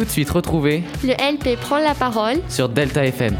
tout 0.00 0.06
de 0.06 0.10
suite 0.10 0.30
retrouver 0.30 0.82
Le 1.04 1.12
LP 1.12 1.60
prend 1.60 1.78
la 1.78 1.92
parole. 1.94 2.36
sur 2.48 2.70
Delta 2.70 3.04
FM 3.04 3.36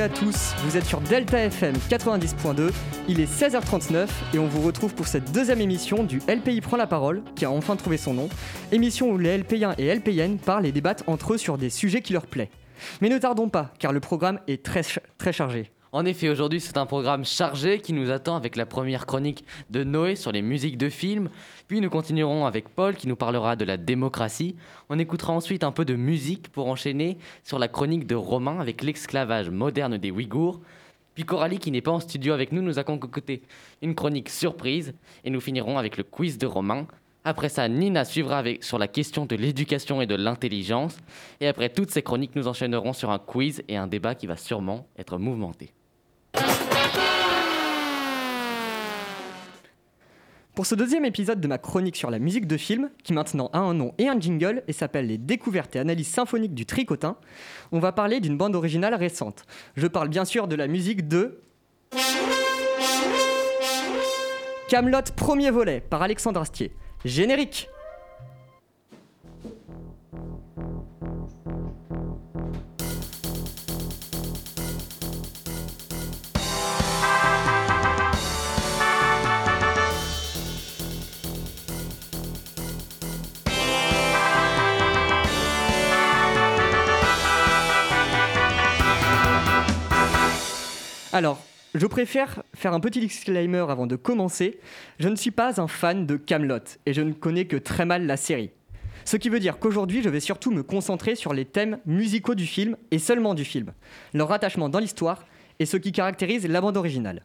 à 0.00 0.08
tous, 0.08 0.54
vous 0.58 0.76
êtes 0.76 0.84
sur 0.84 1.00
Delta 1.00 1.40
FM 1.40 1.74
90.2, 1.90 2.70
il 3.08 3.20
est 3.20 3.26
16h39 3.26 4.06
et 4.32 4.38
on 4.38 4.46
vous 4.46 4.60
retrouve 4.60 4.94
pour 4.94 5.08
cette 5.08 5.32
deuxième 5.32 5.60
émission 5.60 6.04
du 6.04 6.20
LPI 6.28 6.60
prend 6.60 6.76
la 6.76 6.86
parole, 6.86 7.22
qui 7.34 7.44
a 7.44 7.50
enfin 7.50 7.74
trouvé 7.74 7.96
son 7.96 8.14
nom, 8.14 8.28
émission 8.70 9.10
où 9.10 9.18
les 9.18 9.36
LPiens 9.38 9.74
et 9.76 9.92
LPiennes 9.92 10.38
parlent 10.38 10.66
et 10.66 10.72
débattent 10.72 11.02
entre 11.08 11.34
eux 11.34 11.38
sur 11.38 11.58
des 11.58 11.68
sujets 11.68 12.00
qui 12.00 12.12
leur 12.12 12.26
plaisent. 12.26 12.48
Mais 13.00 13.08
ne 13.08 13.18
tardons 13.18 13.48
pas, 13.48 13.72
car 13.80 13.92
le 13.92 13.98
programme 13.98 14.38
est 14.46 14.64
très, 14.64 14.82
très 15.16 15.32
chargé. 15.32 15.72
En 15.90 16.04
effet, 16.04 16.28
aujourd'hui, 16.28 16.60
c'est 16.60 16.76
un 16.76 16.84
programme 16.84 17.24
chargé 17.24 17.80
qui 17.80 17.94
nous 17.94 18.10
attend 18.10 18.36
avec 18.36 18.56
la 18.56 18.66
première 18.66 19.06
chronique 19.06 19.44
de 19.70 19.84
Noé 19.84 20.16
sur 20.16 20.32
les 20.32 20.42
musiques 20.42 20.76
de 20.76 20.90
films. 20.90 21.30
Puis 21.66 21.80
nous 21.80 21.88
continuerons 21.88 22.44
avec 22.44 22.68
Paul 22.68 22.94
qui 22.94 23.08
nous 23.08 23.16
parlera 23.16 23.56
de 23.56 23.64
la 23.64 23.78
démocratie. 23.78 24.54
On 24.90 24.98
écoutera 24.98 25.32
ensuite 25.32 25.64
un 25.64 25.72
peu 25.72 25.86
de 25.86 25.94
musique 25.94 26.50
pour 26.50 26.68
enchaîner 26.68 27.16
sur 27.42 27.58
la 27.58 27.68
chronique 27.68 28.06
de 28.06 28.14
Romain 28.14 28.60
avec 28.60 28.82
l'esclavage 28.82 29.48
moderne 29.48 29.96
des 29.96 30.10
Ouïghours. 30.10 30.60
Puis 31.14 31.24
Coralie, 31.24 31.58
qui 31.58 31.70
n'est 31.70 31.80
pas 31.80 31.90
en 31.90 32.00
studio 32.00 32.34
avec 32.34 32.52
nous, 32.52 32.60
nous 32.60 32.78
a 32.78 32.84
concocté 32.84 33.42
une 33.80 33.94
chronique 33.94 34.28
surprise. 34.28 34.92
Et 35.24 35.30
nous 35.30 35.40
finirons 35.40 35.78
avec 35.78 35.96
le 35.96 36.04
quiz 36.04 36.36
de 36.36 36.46
Romain. 36.46 36.86
Après 37.24 37.48
ça, 37.48 37.66
Nina 37.66 38.04
suivra 38.04 38.38
avec, 38.38 38.62
sur 38.62 38.78
la 38.78 38.88
question 38.88 39.24
de 39.24 39.36
l'éducation 39.36 40.02
et 40.02 40.06
de 40.06 40.16
l'intelligence. 40.16 40.98
Et 41.40 41.48
après 41.48 41.70
toutes 41.70 41.90
ces 41.90 42.02
chroniques, 42.02 42.36
nous 42.36 42.46
enchaînerons 42.46 42.92
sur 42.92 43.10
un 43.10 43.18
quiz 43.18 43.62
et 43.68 43.78
un 43.78 43.86
débat 43.86 44.14
qui 44.14 44.26
va 44.26 44.36
sûrement 44.36 44.86
être 44.98 45.16
mouvementé. 45.16 45.72
Pour 50.58 50.66
ce 50.66 50.74
deuxième 50.74 51.04
épisode 51.04 51.40
de 51.40 51.46
ma 51.46 51.56
chronique 51.56 51.94
sur 51.94 52.10
la 52.10 52.18
musique 52.18 52.48
de 52.48 52.56
film, 52.56 52.90
qui 53.04 53.12
maintenant 53.12 53.48
a 53.52 53.60
un 53.60 53.74
nom 53.74 53.94
et 53.96 54.08
un 54.08 54.18
jingle 54.18 54.64
et 54.66 54.72
s'appelle 54.72 55.06
Les 55.06 55.16
découvertes 55.16 55.76
et 55.76 55.78
analyses 55.78 56.08
symphoniques 56.08 56.52
du 56.52 56.66
tricotin, 56.66 57.14
on 57.70 57.78
va 57.78 57.92
parler 57.92 58.18
d'une 58.18 58.36
bande 58.36 58.56
originale 58.56 58.94
récente. 58.94 59.44
Je 59.76 59.86
parle 59.86 60.08
bien 60.08 60.24
sûr 60.24 60.48
de 60.48 60.56
la 60.56 60.66
musique 60.66 61.06
de... 61.06 61.42
Camelot 64.68 65.02
premier 65.14 65.52
volet 65.52 65.80
par 65.80 66.02
Alexandre 66.02 66.40
Astier. 66.40 66.72
Générique 67.04 67.68
Alors, 91.10 91.42
je 91.74 91.86
préfère 91.86 92.42
faire 92.54 92.74
un 92.74 92.80
petit 92.80 93.00
disclaimer 93.00 93.64
avant 93.70 93.86
de 93.86 93.96
commencer. 93.96 94.60
Je 94.98 95.08
ne 95.08 95.16
suis 95.16 95.30
pas 95.30 95.58
un 95.58 95.66
fan 95.66 96.04
de 96.04 96.16
Camelot 96.16 96.58
et 96.84 96.92
je 96.92 97.00
ne 97.00 97.14
connais 97.14 97.46
que 97.46 97.56
très 97.56 97.86
mal 97.86 98.06
la 98.06 98.18
série. 98.18 98.50
Ce 99.06 99.16
qui 99.16 99.30
veut 99.30 99.40
dire 99.40 99.58
qu'aujourd'hui, 99.58 100.02
je 100.02 100.10
vais 100.10 100.20
surtout 100.20 100.50
me 100.50 100.62
concentrer 100.62 101.14
sur 101.14 101.32
les 101.32 101.46
thèmes 101.46 101.78
musicaux 101.86 102.34
du 102.34 102.44
film 102.44 102.76
et 102.90 102.98
seulement 102.98 103.32
du 103.32 103.46
film, 103.46 103.72
leur 104.12 104.30
attachement 104.32 104.68
dans 104.68 104.80
l'histoire 104.80 105.24
et 105.58 105.64
ce 105.64 105.78
qui 105.78 105.92
caractérise 105.92 106.46
la 106.46 106.60
bande 106.60 106.76
originale. 106.76 107.24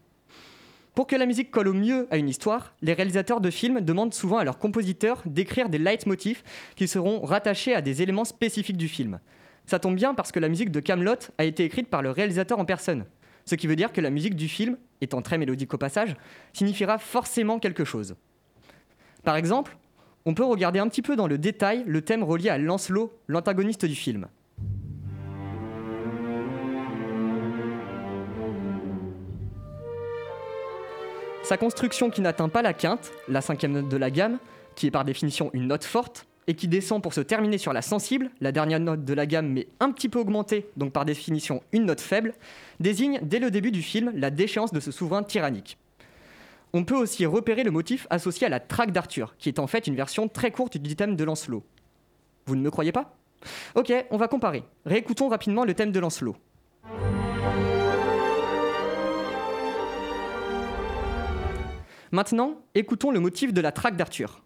Pour 0.95 1.05
que 1.05 1.17
la 1.17 1.25
musique 1.25 1.51
colle 1.51 1.67
au 1.67 1.73
mieux 1.73 2.07
à 2.09 2.16
une 2.16 2.29
histoire, 2.29 2.73
les 2.81 2.93
réalisateurs 2.93 3.41
de 3.41 3.49
films 3.49 3.81
demandent 3.81 4.13
souvent 4.13 4.38
à 4.38 4.45
leurs 4.45 4.59
compositeurs 4.59 5.22
d'écrire 5.25 5.67
des 5.67 5.77
leitmotifs 5.77 6.45
qui 6.77 6.88
seront 6.88 7.19
rattachés 7.19 7.75
à 7.75 7.81
des 7.81 8.01
éléments 8.01 8.23
spécifiques 8.23 8.77
du 8.77 8.88
film. 8.88 9.19
Ça 9.66 9.79
tombe 9.79 9.95
bien 9.95 10.13
parce 10.13 10.31
que 10.31 10.39
la 10.39 10.47
musique 10.47 10.72
de 10.72 10.79
Camelot 10.79 11.17
a 11.38 11.43
été 11.43 11.66
écrite 11.66 11.89
par 11.89 12.01
le 12.01 12.11
réalisateur 12.11 12.59
en 12.59 12.66
personne. 12.66 13.05
Ce 13.45 13.55
qui 13.55 13.67
veut 13.67 13.75
dire 13.75 13.91
que 13.91 14.01
la 14.01 14.09
musique 14.09 14.35
du 14.35 14.47
film, 14.47 14.77
étant 15.01 15.21
très 15.21 15.37
mélodique 15.37 15.73
au 15.73 15.77
passage, 15.77 16.15
signifiera 16.53 16.97
forcément 16.97 17.59
quelque 17.59 17.83
chose. 17.83 18.15
Par 19.23 19.35
exemple, 19.35 19.77
on 20.25 20.33
peut 20.33 20.45
regarder 20.45 20.79
un 20.79 20.87
petit 20.87 21.01
peu 21.01 21.15
dans 21.15 21.27
le 21.27 21.37
détail 21.37 21.83
le 21.85 22.01
thème 22.01 22.23
relié 22.23 22.49
à 22.49 22.57
Lancelot, 22.57 23.13
l'antagoniste 23.27 23.85
du 23.85 23.95
film. 23.95 24.27
Sa 31.43 31.57
construction 31.57 32.09
qui 32.09 32.21
n'atteint 32.21 32.47
pas 32.47 32.61
la 32.61 32.73
quinte, 32.73 33.11
la 33.27 33.41
cinquième 33.41 33.73
note 33.73 33.89
de 33.89 33.97
la 33.97 34.09
gamme, 34.09 34.39
qui 34.75 34.87
est 34.87 34.91
par 34.91 35.03
définition 35.03 35.49
une 35.53 35.67
note 35.67 35.83
forte, 35.83 36.25
et 36.47 36.55
qui 36.55 36.67
descend 36.67 37.01
pour 37.01 37.13
se 37.13 37.21
terminer 37.21 37.57
sur 37.57 37.73
la 37.73 37.81
sensible, 37.81 38.29
la 38.41 38.51
dernière 38.51 38.79
note 38.79 39.05
de 39.05 39.13
la 39.13 39.25
gamme 39.25 39.47
mais 39.47 39.67
un 39.79 39.91
petit 39.91 40.09
peu 40.09 40.19
augmentée, 40.19 40.69
donc 40.77 40.91
par 40.91 41.05
définition 41.05 41.61
une 41.71 41.85
note 41.85 42.01
faible, 42.01 42.33
désigne 42.79 43.19
dès 43.23 43.39
le 43.39 43.51
début 43.51 43.71
du 43.71 43.81
film 43.81 44.11
la 44.15 44.29
déchéance 44.29 44.73
de 44.73 44.79
ce 44.79 44.91
souverain 44.91 45.23
tyrannique. 45.23 45.77
On 46.73 46.85
peut 46.85 46.97
aussi 46.97 47.25
repérer 47.25 47.63
le 47.63 47.71
motif 47.71 48.07
associé 48.09 48.47
à 48.47 48.49
la 48.49 48.59
traque 48.59 48.91
d'Arthur, 48.91 49.35
qui 49.37 49.47
est 49.49 49.59
en 49.59 49.67
fait 49.67 49.85
une 49.85 49.95
version 49.95 50.27
très 50.27 50.51
courte 50.51 50.77
du 50.77 50.95
thème 50.95 51.15
de 51.15 51.23
Lancelot. 51.23 51.63
Vous 52.47 52.55
ne 52.55 52.61
me 52.61 52.71
croyez 52.71 52.91
pas? 52.91 53.15
Ok, 53.75 53.93
on 54.09 54.17
va 54.17 54.27
comparer. 54.27 54.63
Réécoutons 54.85 55.27
rapidement 55.27 55.65
le 55.65 55.73
thème 55.73 55.91
de 55.91 55.99
Lancelot. 55.99 56.35
Maintenant, 62.11 62.61
écoutons 62.75 63.11
le 63.11 63.19
motif 63.19 63.53
de 63.53 63.61
la 63.61 63.71
traque 63.71 63.95
d'Arthur. 63.95 64.42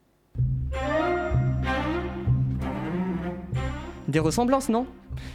Des 4.07 4.19
ressemblances, 4.19 4.69
non? 4.69 4.87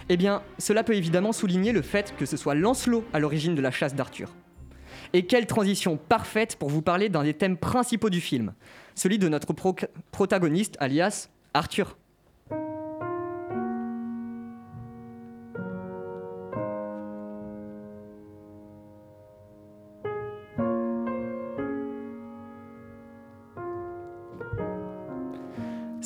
Eh 0.08 0.16
bien, 0.16 0.42
cela 0.58 0.82
peut 0.82 0.94
évidemment 0.94 1.32
souligner 1.32 1.72
le 1.72 1.82
fait 1.82 2.14
que 2.16 2.24
ce 2.24 2.36
soit 2.36 2.54
Lancelot 2.54 3.04
à 3.12 3.18
l'origine 3.18 3.54
de 3.54 3.60
la 3.60 3.70
chasse 3.70 3.94
d'Arthur. 3.94 4.30
Et 5.12 5.26
quelle 5.26 5.46
transition 5.46 5.98
parfaite 5.98 6.56
pour 6.56 6.70
vous 6.70 6.80
parler 6.80 7.10
d'un 7.10 7.22
des 7.22 7.34
thèmes 7.34 7.58
principaux 7.58 8.08
du 8.08 8.20
film, 8.20 8.54
celui 8.94 9.18
de 9.18 9.28
notre 9.28 9.52
pro- 9.52 9.76
protagoniste, 10.10 10.76
alias 10.80 11.28
Arthur. 11.52 11.98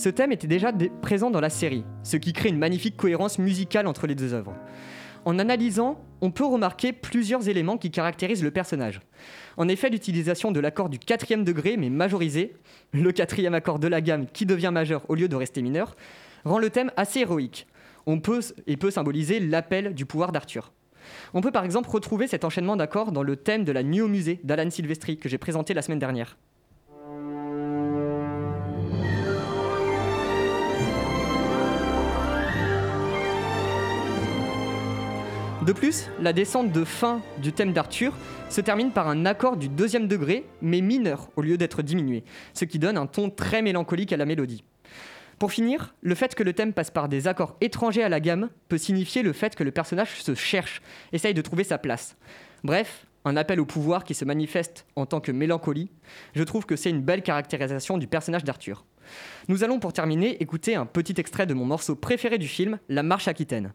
Ce 0.06 0.10
thème 0.12 0.30
était 0.30 0.46
déjà 0.46 0.70
dé- 0.70 0.92
présent 1.02 1.32
dans 1.32 1.40
la 1.40 1.50
série, 1.50 1.82
ce 2.04 2.16
qui 2.16 2.32
crée 2.32 2.50
une 2.50 2.58
magnifique 2.60 2.96
cohérence 2.96 3.40
musicale 3.40 3.88
entre 3.88 4.06
les 4.06 4.14
deux 4.14 4.34
œuvres. 4.34 4.54
En 5.24 5.36
analysant, 5.40 6.00
on 6.20 6.30
peut 6.30 6.44
remarquer 6.44 6.92
plusieurs 6.92 7.48
éléments 7.48 7.76
qui 7.76 7.90
caractérisent 7.90 8.44
le 8.44 8.52
personnage. 8.52 9.00
En 9.56 9.66
effet, 9.66 9.90
l'utilisation 9.90 10.52
de 10.52 10.60
l'accord 10.60 10.90
du 10.90 11.00
quatrième 11.00 11.42
degré, 11.42 11.76
mais 11.76 11.90
majorisé, 11.90 12.52
le 12.92 13.10
quatrième 13.10 13.54
accord 13.54 13.80
de 13.80 13.88
la 13.88 14.00
gamme 14.00 14.26
qui 14.26 14.46
devient 14.46 14.70
majeur 14.72 15.02
au 15.08 15.16
lieu 15.16 15.26
de 15.26 15.34
rester 15.34 15.60
mineur, 15.60 15.96
rend 16.44 16.60
le 16.60 16.70
thème 16.70 16.92
assez 16.96 17.18
héroïque. 17.18 17.66
On 18.06 18.20
peut 18.20 18.42
et 18.68 18.76
peut 18.76 18.92
symboliser 18.92 19.40
l'appel 19.40 19.92
du 19.92 20.06
pouvoir 20.06 20.30
d'Arthur. 20.30 20.70
On 21.34 21.40
peut 21.40 21.50
par 21.50 21.64
exemple 21.64 21.90
retrouver 21.90 22.28
cet 22.28 22.44
enchaînement 22.44 22.76
d'accords 22.76 23.10
dans 23.10 23.24
le 23.24 23.34
thème 23.34 23.64
de 23.64 23.72
la 23.72 23.82
nuit 23.82 24.02
au 24.02 24.06
musée 24.08 24.38
d'Alan 24.44 24.70
Silvestri 24.70 25.18
que 25.18 25.28
j'ai 25.28 25.38
présenté 25.38 25.74
la 25.74 25.82
semaine 25.82 25.98
dernière. 25.98 26.36
De 35.66 35.72
plus, 35.72 36.06
la 36.20 36.32
descente 36.32 36.70
de 36.70 36.84
fin 36.84 37.20
du 37.42 37.52
thème 37.52 37.72
d'Arthur 37.72 38.16
se 38.48 38.60
termine 38.60 38.92
par 38.92 39.08
un 39.08 39.26
accord 39.26 39.56
du 39.56 39.68
deuxième 39.68 40.06
degré, 40.06 40.46
mais 40.62 40.80
mineur 40.80 41.28
au 41.34 41.42
lieu 41.42 41.56
d'être 41.58 41.82
diminué, 41.82 42.22
ce 42.54 42.64
qui 42.64 42.78
donne 42.78 42.96
un 42.96 43.08
ton 43.08 43.30
très 43.30 43.62
mélancolique 43.62 44.12
à 44.12 44.16
la 44.16 44.26
mélodie. 44.26 44.62
Pour 45.40 45.50
finir, 45.50 45.96
le 46.02 46.14
fait 46.14 46.36
que 46.36 46.44
le 46.44 46.52
thème 46.52 46.72
passe 46.72 46.92
par 46.92 47.08
des 47.08 47.26
accords 47.26 47.56
étrangers 47.60 48.04
à 48.04 48.08
la 48.08 48.20
gamme 48.20 48.48
peut 48.68 48.78
signifier 48.78 49.24
le 49.24 49.32
fait 49.32 49.56
que 49.56 49.64
le 49.64 49.72
personnage 49.72 50.22
se 50.22 50.36
cherche, 50.36 50.82
essaye 51.12 51.34
de 51.34 51.42
trouver 51.42 51.64
sa 51.64 51.78
place. 51.78 52.16
Bref, 52.62 53.04
un 53.24 53.36
appel 53.36 53.58
au 53.58 53.66
pouvoir 53.66 54.04
qui 54.04 54.14
se 54.14 54.24
manifeste 54.24 54.86
en 54.94 55.04
tant 55.04 55.18
que 55.18 55.32
mélancolie, 55.32 55.90
je 56.36 56.44
trouve 56.44 56.64
que 56.64 56.76
c'est 56.76 56.90
une 56.90 57.02
belle 57.02 57.22
caractérisation 57.22 57.98
du 57.98 58.06
personnage 58.06 58.44
d'Arthur. 58.44 58.84
Nous 59.48 59.64
allons 59.64 59.80
pour 59.80 59.92
terminer 59.92 60.40
écouter 60.40 60.76
un 60.76 60.86
petit 60.86 61.14
extrait 61.18 61.46
de 61.46 61.54
mon 61.54 61.64
morceau 61.64 61.96
préféré 61.96 62.38
du 62.38 62.46
film, 62.46 62.78
La 62.88 63.02
Marche 63.02 63.26
Aquitaine. 63.26 63.72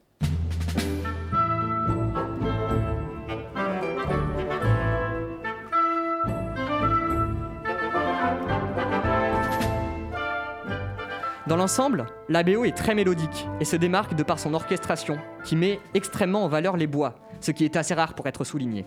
Dans 11.51 11.57
l'ensemble, 11.57 12.05
la 12.29 12.43
BO 12.43 12.63
est 12.63 12.71
très 12.71 12.95
mélodique 12.95 13.45
et 13.59 13.65
se 13.65 13.75
démarque 13.75 14.15
de 14.15 14.23
par 14.23 14.39
son 14.39 14.53
orchestration, 14.53 15.19
qui 15.43 15.57
met 15.57 15.81
extrêmement 15.93 16.45
en 16.45 16.47
valeur 16.47 16.77
les 16.77 16.87
bois, 16.87 17.15
ce 17.41 17.51
qui 17.51 17.65
est 17.65 17.75
assez 17.75 17.93
rare 17.93 18.15
pour 18.15 18.25
être 18.27 18.45
souligné. 18.45 18.85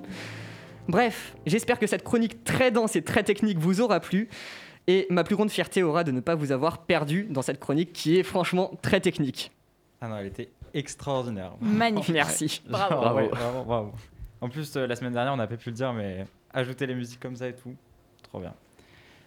Bref, 0.89 1.37
j'espère 1.45 1.79
que 1.79 1.87
cette 1.87 2.03
chronique 2.03 2.43
très 2.43 2.71
dense 2.71 2.97
et 2.97 3.03
très 3.03 3.23
technique 3.23 3.59
vous 3.59 3.83
aura 3.83 4.01
plu. 4.01 4.31
Et 4.87 5.07
ma 5.11 5.25
plus 5.25 5.37
grande 5.37 5.51
fierté 5.51 5.83
aura 5.83 6.05
de 6.05 6.11
ne 6.11 6.21
pas 6.21 6.37
vous 6.37 6.53
avoir 6.53 6.87
perdu 6.87 7.27
dans 7.29 7.43
cette 7.43 7.61
chronique 7.61 7.93
qui 7.93 8.17
est 8.17 8.23
franchement 8.23 8.71
très 8.81 9.01
technique. 9.01 9.53
Ah 10.01 10.09
non, 10.09 10.17
elle 10.17 10.29
était 10.29 10.49
extraordinaire. 10.73 11.57
Magnifique. 11.61 12.15
Merci. 12.15 12.63
Bravo. 12.67 13.15
Ouais, 13.15 13.29
bravo, 13.29 13.65
bravo. 13.65 13.93
En 14.41 14.49
plus, 14.49 14.75
euh, 14.79 14.87
la 14.87 14.97
semaine 14.97 15.13
dernière, 15.13 15.35
on 15.35 15.37
n'a 15.37 15.47
pas 15.47 15.59
pu 15.59 15.69
le 15.69 15.77
dire, 15.77 15.93
mais 15.93 16.25
ajouter 16.55 16.87
les 16.87 16.95
musiques 16.95 17.21
comme 17.21 17.37
ça 17.37 17.47
et 17.47 17.55
tout, 17.55 17.75
trop 18.23 18.41
bien. 18.41 18.55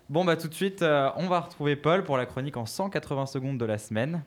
Bon, 0.10 0.24
bah 0.24 0.38
tout 0.38 0.48
de 0.48 0.54
suite, 0.54 0.84
euh, 0.84 1.10
on 1.18 1.28
va 1.28 1.42
retrouver 1.42 1.76
Paul 1.76 2.06
pour 2.06 2.16
la 2.16 2.26
chronique 2.26 2.56
en 2.56 2.66
180 2.66 3.26
secondes 3.26 3.58
de 3.58 3.66
la 3.66 3.78
semaine. 3.78 4.24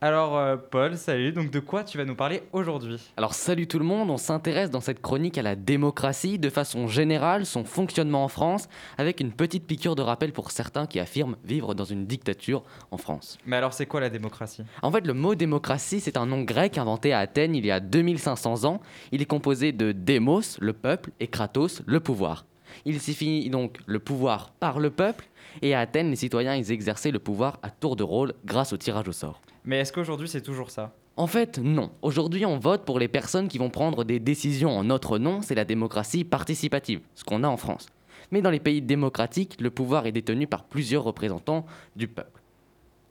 Alors, 0.00 0.38
euh, 0.38 0.56
Paul, 0.56 0.96
salut. 0.96 1.32
Donc, 1.32 1.50
de 1.50 1.58
quoi 1.58 1.82
tu 1.82 1.98
vas 1.98 2.04
nous 2.04 2.14
parler 2.14 2.44
aujourd'hui? 2.52 3.12
Alors 3.16 3.34
salut 3.34 3.66
tout 3.66 3.80
le 3.80 3.84
monde, 3.84 4.08
on 4.08 4.16
s'intéresse 4.16 4.70
dans 4.70 4.80
cette 4.80 5.02
chronique 5.02 5.36
à 5.36 5.42
la 5.42 5.56
démocratie 5.56 6.38
de 6.38 6.48
façon 6.48 6.86
générale, 6.86 7.44
son 7.44 7.64
fonctionnement 7.64 8.22
en 8.22 8.28
France, 8.28 8.68
avec 8.98 9.18
une 9.18 9.32
petite 9.32 9.66
piqûre 9.66 9.96
de 9.96 10.02
rappel 10.02 10.32
pour 10.32 10.52
certains 10.52 10.86
qui 10.86 11.00
affirment 11.00 11.36
vivre 11.44 11.74
dans 11.74 11.84
une 11.84 12.06
dictature 12.06 12.62
en 12.92 12.98
France. 12.98 13.36
Mais 13.46 13.56
alors, 13.56 13.74
c'est 13.74 13.86
quoi 13.86 14.00
la 14.00 14.10
démocratie? 14.10 14.62
En 14.80 14.92
fait, 14.92 15.06
le 15.06 15.12
mot 15.12 15.34
démocratie, 15.34 15.98
c'est 15.98 16.16
un 16.16 16.26
nom 16.26 16.42
grec 16.42 16.78
inventé 16.78 17.12
à 17.12 17.18
Athènes 17.18 17.56
il 17.56 17.66
y 17.66 17.72
a 17.72 17.80
2500 17.80 18.64
ans. 18.64 18.80
Il 19.10 19.20
est 19.20 19.26
composé 19.26 19.72
de 19.72 19.90
démos, 19.90 20.56
le 20.60 20.72
peuple, 20.72 21.10
et 21.18 21.26
kratos, 21.26 21.82
le 21.84 21.98
pouvoir. 21.98 22.44
Il 22.84 23.00
signifie 23.00 23.50
donc 23.50 23.78
le 23.86 23.98
pouvoir 23.98 24.52
par 24.60 24.78
le 24.78 24.90
peuple, 24.90 25.28
et 25.62 25.74
à 25.74 25.80
Athènes, 25.80 26.10
les 26.10 26.16
citoyens, 26.16 26.54
ils 26.54 26.72
exerçaient 26.72 27.10
le 27.10 27.18
pouvoir 27.18 27.58
à 27.62 27.70
tour 27.70 27.96
de 27.96 28.02
rôle 28.02 28.34
grâce 28.44 28.72
au 28.72 28.76
tirage 28.76 29.08
au 29.08 29.12
sort. 29.12 29.40
Mais 29.64 29.78
est-ce 29.78 29.92
qu'aujourd'hui, 29.92 30.28
c'est 30.28 30.42
toujours 30.42 30.70
ça? 30.70 30.94
En 31.16 31.26
fait, 31.26 31.58
non. 31.58 31.90
Aujourd'hui, 32.02 32.46
on 32.46 32.58
vote 32.58 32.84
pour 32.84 32.98
les 32.98 33.08
personnes 33.08 33.48
qui 33.48 33.58
vont 33.58 33.70
prendre 33.70 34.04
des 34.04 34.18
décisions 34.18 34.70
en 34.70 34.84
notre 34.84 35.18
nom, 35.18 35.42
c'est 35.42 35.54
la 35.54 35.64
démocratie 35.64 36.24
participative, 36.24 37.00
ce 37.14 37.24
qu'on 37.24 37.44
a 37.44 37.48
en 37.48 37.56
France. 37.56 37.88
Mais 38.30 38.42
dans 38.42 38.50
les 38.50 38.60
pays 38.60 38.80
démocratiques, 38.80 39.60
le 39.60 39.70
pouvoir 39.70 40.06
est 40.06 40.12
détenu 40.12 40.46
par 40.46 40.64
plusieurs 40.64 41.02
représentants 41.02 41.66
du 41.96 42.08
peuple. 42.08 42.40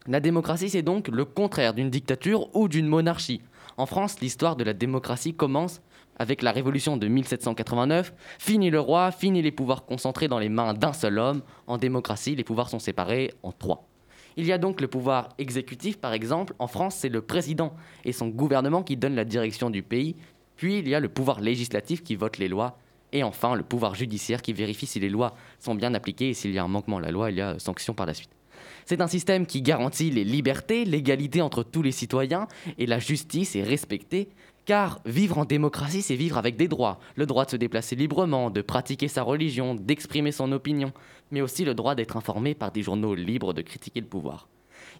La 0.07 0.21
démocratie, 0.21 0.69
c'est 0.69 0.81
donc 0.81 1.07
le 1.09 1.25
contraire 1.25 1.73
d'une 1.73 1.89
dictature 1.89 2.49
ou 2.55 2.67
d'une 2.67 2.87
monarchie. 2.87 3.41
En 3.77 3.85
France, 3.85 4.21
l'histoire 4.21 4.55
de 4.55 4.63
la 4.63 4.73
démocratie 4.73 5.33
commence 5.33 5.81
avec 6.19 6.41
la 6.41 6.51
révolution 6.51 6.97
de 6.97 7.07
1789. 7.07 8.13
Fini 8.37 8.69
le 8.69 8.79
roi, 8.79 9.11
fini 9.11 9.41
les 9.41 9.51
pouvoirs 9.51 9.85
concentrés 9.85 10.27
dans 10.27 10.37
les 10.37 10.49
mains 10.49 10.73
d'un 10.73 10.93
seul 10.93 11.17
homme. 11.17 11.41
En 11.65 11.77
démocratie, 11.77 12.35
les 12.35 12.43
pouvoirs 12.43 12.69
sont 12.69 12.79
séparés 12.79 13.33
en 13.41 13.51
trois. 13.51 13.87
Il 14.37 14.45
y 14.45 14.51
a 14.51 14.57
donc 14.57 14.79
le 14.79 14.87
pouvoir 14.87 15.29
exécutif, 15.37 15.97
par 15.97 16.13
exemple. 16.13 16.53
En 16.59 16.67
France, 16.67 16.95
c'est 16.95 17.09
le 17.09 17.21
président 17.21 17.73
et 18.05 18.11
son 18.11 18.27
gouvernement 18.27 18.83
qui 18.83 18.95
donnent 18.95 19.15
la 19.15 19.25
direction 19.25 19.69
du 19.69 19.81
pays. 19.81 20.15
Puis 20.55 20.79
il 20.79 20.87
y 20.87 20.95
a 20.95 20.99
le 20.99 21.09
pouvoir 21.09 21.39
législatif 21.39 22.03
qui 22.03 22.15
vote 22.15 22.37
les 22.37 22.47
lois. 22.47 22.77
Et 23.11 23.23
enfin, 23.23 23.55
le 23.55 23.63
pouvoir 23.63 23.95
judiciaire 23.95 24.41
qui 24.41 24.53
vérifie 24.53 24.85
si 24.85 24.99
les 24.99 25.09
lois 25.09 25.35
sont 25.59 25.73
bien 25.73 25.93
appliquées 25.93 26.29
et 26.29 26.33
s'il 26.33 26.51
y 26.53 26.59
a 26.59 26.63
un 26.63 26.67
manquement 26.67 26.97
à 26.97 27.01
la 27.01 27.11
loi, 27.11 27.31
il 27.31 27.37
y 27.37 27.41
a 27.41 27.57
sanction 27.57 27.93
par 27.93 28.05
la 28.05 28.13
suite. 28.13 28.29
C'est 28.85 29.01
un 29.01 29.07
système 29.07 29.45
qui 29.45 29.61
garantit 29.61 30.09
les 30.09 30.23
libertés, 30.23 30.85
l'égalité 30.85 31.41
entre 31.41 31.63
tous 31.63 31.81
les 31.81 31.91
citoyens 31.91 32.47
et 32.77 32.85
la 32.85 32.99
justice 32.99 33.55
est 33.55 33.63
respectée. 33.63 34.29
Car 34.69 34.99
vivre 35.03 35.39
en 35.39 35.45
démocratie, 35.45 36.03
c'est 36.03 36.15
vivre 36.15 36.37
avec 36.37 36.55
des 36.55 36.67
droits. 36.67 36.99
Le 37.15 37.25
droit 37.25 37.43
de 37.43 37.49
se 37.49 37.55
déplacer 37.55 37.95
librement, 37.95 38.51
de 38.51 38.61
pratiquer 38.61 39.07
sa 39.07 39.23
religion, 39.23 39.73
d'exprimer 39.73 40.31
son 40.31 40.51
opinion, 40.51 40.93
mais 41.31 41.41
aussi 41.41 41.65
le 41.65 41.73
droit 41.73 41.95
d'être 41.95 42.17
informé 42.17 42.53
par 42.53 42.71
des 42.71 42.83
journaux 42.83 43.15
libres 43.15 43.55
de 43.55 43.63
critiquer 43.63 43.99
le 43.99 44.05
pouvoir. 44.05 44.47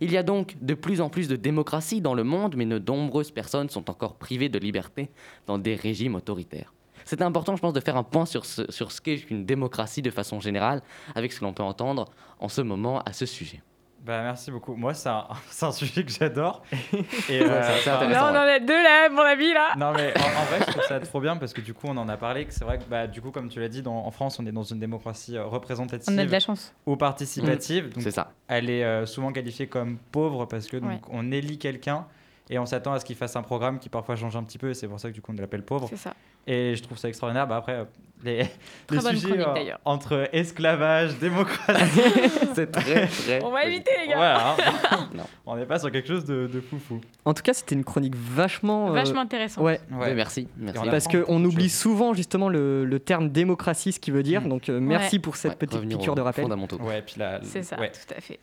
Il 0.02 0.12
y 0.12 0.18
a 0.18 0.24
donc 0.24 0.58
de 0.60 0.74
plus 0.74 1.02
en 1.02 1.10
plus 1.12 1.28
de 1.28 1.36
démocratie 1.36 2.02
dans 2.02 2.16
le 2.16 2.24
monde, 2.24 2.56
mais 2.58 2.66
de 2.66 2.80
nombreuses 2.80 3.30
personnes 3.30 3.70
sont 3.70 3.92
encore 3.92 4.16
privées 4.16 4.50
de 4.50 4.58
liberté 4.58 5.12
dans 5.46 5.60
des 5.60 5.76
régimes 5.76 6.16
autoritaires. 6.16 6.74
C'est 7.06 7.22
important, 7.22 7.56
je 7.56 7.62
pense, 7.62 7.74
de 7.74 7.80
faire 7.80 7.96
un 7.96 8.02
point 8.02 8.26
sur 8.26 8.46
ce, 8.46 9.02
qu'est 9.02 9.30
une 9.30 9.46
démocratie 9.46 10.02
de 10.02 10.10
façon 10.10 10.40
générale, 10.40 10.82
avec 11.14 11.32
ce 11.32 11.42
que 11.42 11.46
l'on 11.46 11.54
peut 11.54 11.62
entendre 11.62 12.06
en 12.40 12.50
ce 12.50 12.62
moment 12.62 13.02
à 13.02 13.14
ce 13.14 13.28
sujet. 13.28 13.62
Bah, 14.06 14.22
merci 14.24 14.50
beaucoup. 14.50 14.76
Moi, 14.76 14.94
c'est 14.94 15.10
un, 15.10 15.28
c'est 15.50 15.66
un 15.66 15.72
sujet 15.72 16.04
que 16.04 16.12
j'adore. 16.12 16.64
Et, 17.30 17.42
euh, 17.42 17.62
enfin. 17.62 18.08
Là, 18.08 18.26
on 18.26 18.30
en 18.30 18.36
a 18.36 18.60
deux 18.60 18.82
là, 18.82 19.06
à 19.06 19.10
mon 19.10 19.22
avis 19.22 19.54
là. 19.54 19.74
Non 19.78 19.92
mais 19.92 20.14
en, 20.18 20.42
en 20.42 20.46
vrai 20.46 20.60
je 20.66 20.72
trouve 20.72 20.84
ça 20.84 21.00
trop 21.00 21.20
bien 21.22 21.36
parce 21.38 21.54
que 21.54 21.62
du 21.62 21.74
coup 21.74 21.88
on 21.90 21.98
en 21.98 22.08
a 22.10 22.18
parlé 22.18 22.46
que 22.46 22.54
c'est 22.54 22.64
vrai 22.64 22.78
que 22.80 22.84
bah, 22.86 23.08
du 23.08 23.22
coup 23.22 23.32
comme 23.32 23.50
tu 23.50 23.60
l'as 23.60 23.68
dit 23.68 23.82
dans- 23.82 24.06
en 24.06 24.12
France 24.12 24.40
on 24.40 24.46
est 24.46 24.52
dans 24.52 24.64
une 24.64 24.80
démocratie 24.80 25.38
euh, 25.38 25.46
représentative 25.46 26.14
On 26.14 26.18
a 26.18 26.26
de 26.26 26.32
la 26.32 26.40
chance. 26.40 26.74
ou 26.86 26.96
participative 26.96 27.90
donc 27.94 28.04
C'est 28.04 28.12
ça. 28.12 28.32
elle 28.48 28.70
est 28.70 28.84
euh, 28.84 29.06
souvent 29.06 29.32
qualifiée 29.32 29.68
comme 29.68 29.98
pauvre 30.12 30.46
parce 30.46 30.68
que 30.68 30.78
donc, 30.78 30.90
Ouais. 30.90 31.00
on 31.12 31.32
élit 31.32 31.58
quelqu'un 31.60 32.06
et 32.50 32.58
on 32.58 32.66
s'attend 32.66 32.94
à 32.94 33.00
ce 33.00 33.06
qu'il 33.06 33.16
fasse 33.16 33.36
un 33.36 33.44
programme 33.44 33.78
qui 33.80 33.90
parfois 33.90 34.16
change 34.16 34.36
un 34.36 34.44
petit 34.44 34.58
peu 34.58 34.70
et 34.72 34.74
c'est 34.74 34.88
pour 34.88 35.00
ça 35.00 35.10
que 35.10 35.14
du 35.14 35.22
coup 35.22 35.32
on 35.38 35.40
l'appelle 35.40 35.64
pauvre 35.64 35.88
C'est 35.90 35.98
ça. 35.98 36.14
Et 36.52 36.76
je 36.76 36.82
trouve 36.84 36.98
ça 36.98 37.08
extraordinaire 37.08 37.46
bah 37.48 37.58
après 37.58 37.74
euh, 37.76 37.84
les, 38.24 38.44
Très 38.88 38.98
les 39.14 39.18
sujets 39.20 39.40
euh, 39.40 39.54
d'ailleurs. 39.54 39.80
entre 39.86 40.28
esclavage 40.34 41.18
démocratie 41.20 42.02
C'est 42.56 42.72
très, 42.72 43.08
très. 43.08 43.44
On 43.44 43.52
va 43.52 43.64
éviter 43.66 43.92
les 44.02 44.08
gars. 44.10 44.16
voilà 44.18 44.56
hein. 44.92 45.10
Non. 45.14 45.24
on 45.46 45.56
n'est 45.56 45.66
pas 45.66 45.80
sur 45.80 45.92
quelque 45.92 46.08
chose 46.08 46.26
de, 46.26 46.48
de 46.48 46.60
foufou 46.60 47.00
En 47.24 47.34
tout 47.34 47.44
cas, 47.44 47.54
c'était 47.54 47.76
une 47.76 47.84
chronique 47.86 48.16
vachement. 48.18 48.90
euh, 48.90 48.94
Vachement 48.94 49.22
intéressant. 49.22 49.62
Ouais, 49.62 49.80
Ouais, 49.92 50.14
merci. 50.16 50.48
merci. 50.58 50.90
Parce 50.90 51.08
qu'on 51.08 51.44
oublie 51.46 51.70
souvent 51.70 52.14
justement 52.14 52.50
le, 52.50 52.84
le 52.84 53.00
terme 53.00 53.30
démocratie, 53.30 53.92
ce 53.94 54.00
qui 54.02 54.12
veut 54.12 54.24
dire. 54.24 54.42
Mm. 54.42 54.50
Donc 54.50 54.68
euh, 54.70 54.80
merci 54.82 55.20
pour 55.20 55.36
cette 55.38 55.52
Ouais, 55.52 55.58
petite 55.68 55.88
piqûre 55.88 56.16
de 56.16 56.22
rappel. 56.22 56.44
fondamentaux. 56.44 56.78
ouais 56.82 57.02
puis 57.04 57.16
là 57.20 57.40
C'est 57.44 57.64
ça, 57.64 57.80
ouais. 57.80 57.92
tout 57.92 58.14
à 58.18 58.20
fait. 58.20 58.40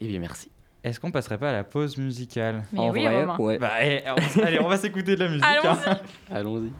Eh 0.00 0.06
bien, 0.08 0.20
merci. 0.20 0.50
Est-ce 0.88 1.00
qu'on 1.00 1.10
passerait 1.10 1.38
pas 1.38 1.50
à 1.50 1.52
la 1.52 1.64
pause 1.64 1.96
musicale 1.98 2.64
Mais 2.72 2.78
en 2.80 2.90
oui, 2.90 3.04
vrai, 3.04 3.20
Romain. 3.24 3.36
ouais. 3.38 3.58
Bah, 3.58 3.72
eh, 3.82 4.02
on- 4.36 4.42
allez, 4.42 4.60
on 4.60 4.68
va 4.68 4.76
s'écouter 4.76 5.16
de 5.16 5.24
la 5.24 5.28
musique. 5.28 5.44
hein. 5.44 5.78
Allons-y. 6.30 6.34
Allons-y. 6.36 6.72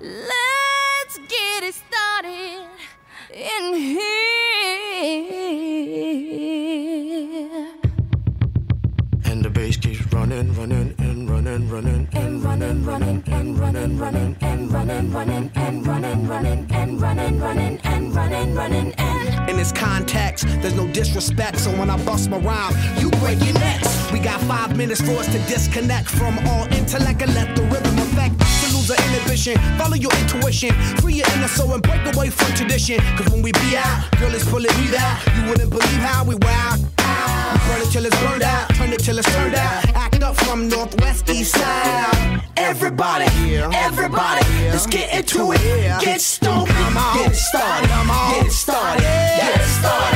Let's 0.00 1.18
get 1.28 1.64
it 1.64 1.74
started 1.74 2.66
in 3.32 3.74
here. 3.74 4.15
Running, 11.76 12.08
And 12.12 12.42
running, 12.42 12.84
running, 12.84 13.22
and 13.26 13.58
running, 13.58 13.98
running, 13.98 14.36
and 14.40 14.72
running, 14.72 15.12
running, 15.12 15.50
and 15.54 15.86
running, 15.86 16.26
running, 16.26 16.66
and 16.70 17.00
running, 17.02 17.38
running, 17.38 17.80
and 17.84 18.14
running, 18.16 18.54
running, 18.54 18.94
and 18.94 19.50
In 19.50 19.58
this 19.58 19.72
context, 19.72 20.46
there's 20.62 20.74
no 20.74 20.86
disrespect, 20.92 21.58
so 21.58 21.70
when 21.72 21.90
I 21.90 22.02
bust 22.04 22.30
my 22.30 22.38
rhyme, 22.38 22.74
you 22.98 23.10
break 23.20 23.44
your 23.44 23.52
necks. 23.54 24.10
We 24.10 24.20
got 24.20 24.40
five 24.42 24.74
minutes 24.74 25.02
for 25.02 25.12
us 25.20 25.26
to 25.26 25.38
disconnect 25.52 26.08
from 26.08 26.38
all 26.48 26.64
intellect 26.72 27.20
and 27.20 27.34
let 27.34 27.54
the 27.54 27.62
rhythm 27.64 27.98
affect 27.98 28.40
lose 28.72 28.90
inhibition. 28.90 29.56
Follow 29.76 29.96
your 29.96 30.14
intuition, 30.22 30.72
free 31.02 31.14
your 31.14 31.28
inner 31.34 31.48
soul 31.48 31.74
and 31.74 31.82
break 31.82 32.02
away 32.14 32.30
from 32.30 32.54
tradition. 32.54 33.00
Cause 33.18 33.28
when 33.30 33.42
we 33.42 33.52
be 33.52 33.76
out, 33.76 34.10
girl, 34.18 34.34
it's 34.34 34.48
pulling 34.48 34.74
me 34.80 34.96
out. 34.96 35.16
You 35.36 35.50
wouldn't 35.50 35.70
believe 35.70 36.02
how 36.08 36.24
we 36.24 36.36
wow. 36.36 36.85
Burn 37.66 37.80
it 37.82 37.90
till 37.90 38.06
it's 38.06 38.20
burned 38.20 38.42
out, 38.42 38.68
turn 38.74 38.92
it 38.92 39.00
till 39.00 39.18
it's 39.18 39.34
turned 39.34 39.54
out. 39.54 39.88
Act 39.94 40.22
up 40.22 40.36
from 40.36 40.68
Northwest 40.68 41.28
East 41.30 41.52
Side. 41.52 42.42
Everybody, 42.56 43.26
everybody, 43.72 44.46
let's 44.70 44.86
get 44.86 45.12
into 45.14 45.52
it. 45.52 45.60
Get 46.00 46.20
stoned, 46.20 46.68
get 46.68 47.34
started, 47.34 47.88
get 47.88 48.52
started, 48.52 49.02
get 49.02 49.60
started. 49.78 50.15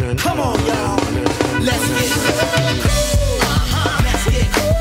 Come 0.00 0.40
on, 0.40 0.58
y'all. 0.64 0.96
Let's 1.60 1.86
get 1.88 2.08
cool. 2.10 3.00
Uh-huh. 3.42 4.02
Let's 4.02 4.24
get 4.30 4.48
cool. 4.54 4.74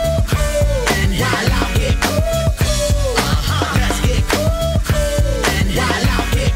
And 0.96 1.12
while 1.20 1.52
out 1.60 1.78
here. 1.78 1.98
Uh-huh. 3.20 3.76
Let's 3.76 4.00
get 4.00 4.24
cool. 4.32 4.48
And 5.52 5.68
while 5.76 6.08
out 6.16 6.28
here. 6.34 6.56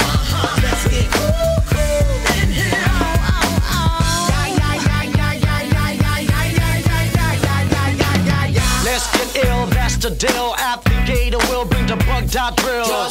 Uh-huh. 0.00 0.62
Let's 0.62 0.84
get 0.88 1.06
cool. 1.12 1.36
And 2.32 2.50
here. 2.50 2.80
Let's 8.84 9.06
get 9.12 9.28
ill, 9.44 9.66
that's 9.66 9.96
the 9.98 10.10
deal. 10.10 10.54
Applicator 10.54 11.42
will 11.50 11.66
bring 11.66 11.86
the 11.86 11.96
bug 11.96 12.30
dot 12.30 12.56
drill. 12.56 13.10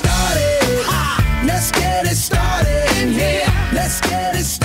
Let's 3.73 4.01
get 4.01 4.35
it 4.35 4.43
started. 4.45 4.60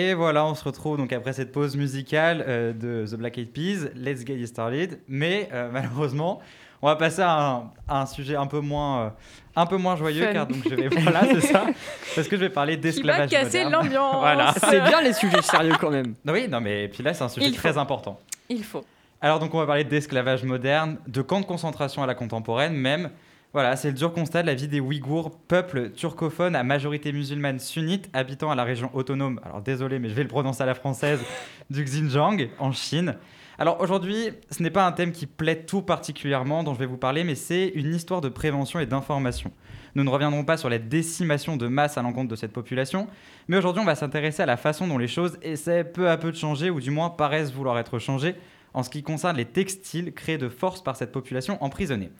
Et 0.00 0.14
voilà, 0.14 0.46
on 0.46 0.54
se 0.54 0.64
retrouve 0.64 0.96
donc 0.96 1.12
après 1.12 1.34
cette 1.34 1.52
pause 1.52 1.76
musicale 1.76 2.42
euh, 2.48 2.72
de 2.72 3.06
The 3.06 3.18
Black 3.18 3.36
Eyed 3.36 3.52
Peas, 3.52 3.90
Let's 3.94 4.24
Get 4.24 4.36
It 4.36 4.46
Started. 4.46 5.00
Mais 5.08 5.48
euh, 5.52 5.68
malheureusement, 5.72 6.40
on 6.80 6.86
va 6.86 6.96
passer 6.96 7.20
à 7.20 7.38
un, 7.38 7.70
à 7.86 8.00
un 8.00 8.06
sujet 8.06 8.34
un 8.34 8.46
peu 8.46 8.60
moins, 8.60 9.00
euh, 9.00 9.08
un 9.56 9.66
peu 9.66 9.76
moins 9.76 9.96
joyeux, 9.96 10.24
Fun. 10.24 10.32
car 10.32 10.46
donc 10.46 10.62
je 10.64 10.74
vais, 10.74 10.88
voilà, 11.02 11.20
c'est 11.26 11.42
ça, 11.42 11.66
parce 12.14 12.28
que 12.28 12.36
je 12.36 12.40
vais 12.40 12.48
parler 12.48 12.74
Qui 12.76 12.78
va 12.80 12.82
d'esclavage 12.82 13.30
casser 13.30 13.64
l'ambiance. 13.64 14.16
Voilà. 14.20 14.54
C'est 14.58 14.80
bien 14.80 15.02
les 15.02 15.12
sujets 15.12 15.42
sérieux 15.42 15.74
quand 15.78 15.90
même. 15.90 16.14
Oui, 16.26 16.48
non, 16.48 16.62
mais 16.62 16.88
puis 16.88 17.02
là, 17.02 17.12
c'est 17.12 17.24
un 17.24 17.28
sujet 17.28 17.48
Il 17.48 17.54
très 17.56 17.74
faut. 17.74 17.78
important. 17.78 18.18
Il 18.48 18.64
faut. 18.64 18.84
Alors 19.20 19.38
donc 19.38 19.52
on 19.52 19.58
va 19.58 19.66
parler 19.66 19.84
d'esclavage 19.84 20.44
moderne, 20.44 20.96
de 21.06 21.20
camps 21.20 21.40
de 21.40 21.44
concentration 21.44 22.02
à 22.02 22.06
la 22.06 22.14
contemporaine 22.14 22.72
même. 22.72 23.10
Voilà, 23.52 23.74
c'est 23.74 23.88
le 23.88 23.94
dur 23.94 24.12
constat 24.12 24.42
de 24.42 24.46
la 24.46 24.54
vie 24.54 24.68
des 24.68 24.78
Ouïghours, 24.78 25.36
peuple 25.48 25.90
turcophone 25.90 26.54
à 26.54 26.62
majorité 26.62 27.10
musulmane 27.10 27.58
sunnite 27.58 28.08
habitant 28.12 28.52
à 28.52 28.54
la 28.54 28.62
région 28.62 28.94
autonome, 28.94 29.40
alors 29.44 29.60
désolé 29.60 29.98
mais 29.98 30.08
je 30.08 30.14
vais 30.14 30.22
le 30.22 30.28
prononcer 30.28 30.62
à 30.62 30.66
la 30.66 30.76
française, 30.76 31.18
du 31.70 31.82
Xinjiang 31.82 32.48
en 32.60 32.70
Chine. 32.70 33.16
Alors 33.58 33.80
aujourd'hui, 33.80 34.28
ce 34.52 34.62
n'est 34.62 34.70
pas 34.70 34.86
un 34.86 34.92
thème 34.92 35.10
qui 35.10 35.26
plaît 35.26 35.64
tout 35.64 35.82
particulièrement 35.82 36.62
dont 36.62 36.74
je 36.74 36.78
vais 36.78 36.86
vous 36.86 36.96
parler, 36.96 37.24
mais 37.24 37.34
c'est 37.34 37.72
une 37.74 37.92
histoire 37.92 38.20
de 38.20 38.28
prévention 38.28 38.78
et 38.78 38.86
d'information. 38.86 39.50
Nous 39.96 40.04
ne 40.04 40.10
reviendrons 40.10 40.44
pas 40.44 40.56
sur 40.56 40.70
la 40.70 40.78
décimation 40.78 41.56
de 41.56 41.66
masse 41.66 41.98
à 41.98 42.02
l'encontre 42.02 42.28
de 42.28 42.36
cette 42.36 42.52
population, 42.52 43.08
mais 43.48 43.56
aujourd'hui 43.56 43.82
on 43.82 43.86
va 43.86 43.96
s'intéresser 43.96 44.44
à 44.44 44.46
la 44.46 44.58
façon 44.58 44.86
dont 44.86 44.96
les 44.96 45.08
choses 45.08 45.38
essaient 45.42 45.82
peu 45.82 46.08
à 46.08 46.16
peu 46.18 46.30
de 46.30 46.36
changer, 46.36 46.70
ou 46.70 46.78
du 46.78 46.92
moins 46.92 47.10
paraissent 47.10 47.52
vouloir 47.52 47.80
être 47.80 47.98
changées, 47.98 48.36
en 48.74 48.84
ce 48.84 48.90
qui 48.90 49.02
concerne 49.02 49.36
les 49.36 49.44
textiles 49.44 50.12
créés 50.14 50.38
de 50.38 50.48
force 50.48 50.84
par 50.84 50.94
cette 50.94 51.10
population 51.10 51.60
emprisonnée. 51.64 52.12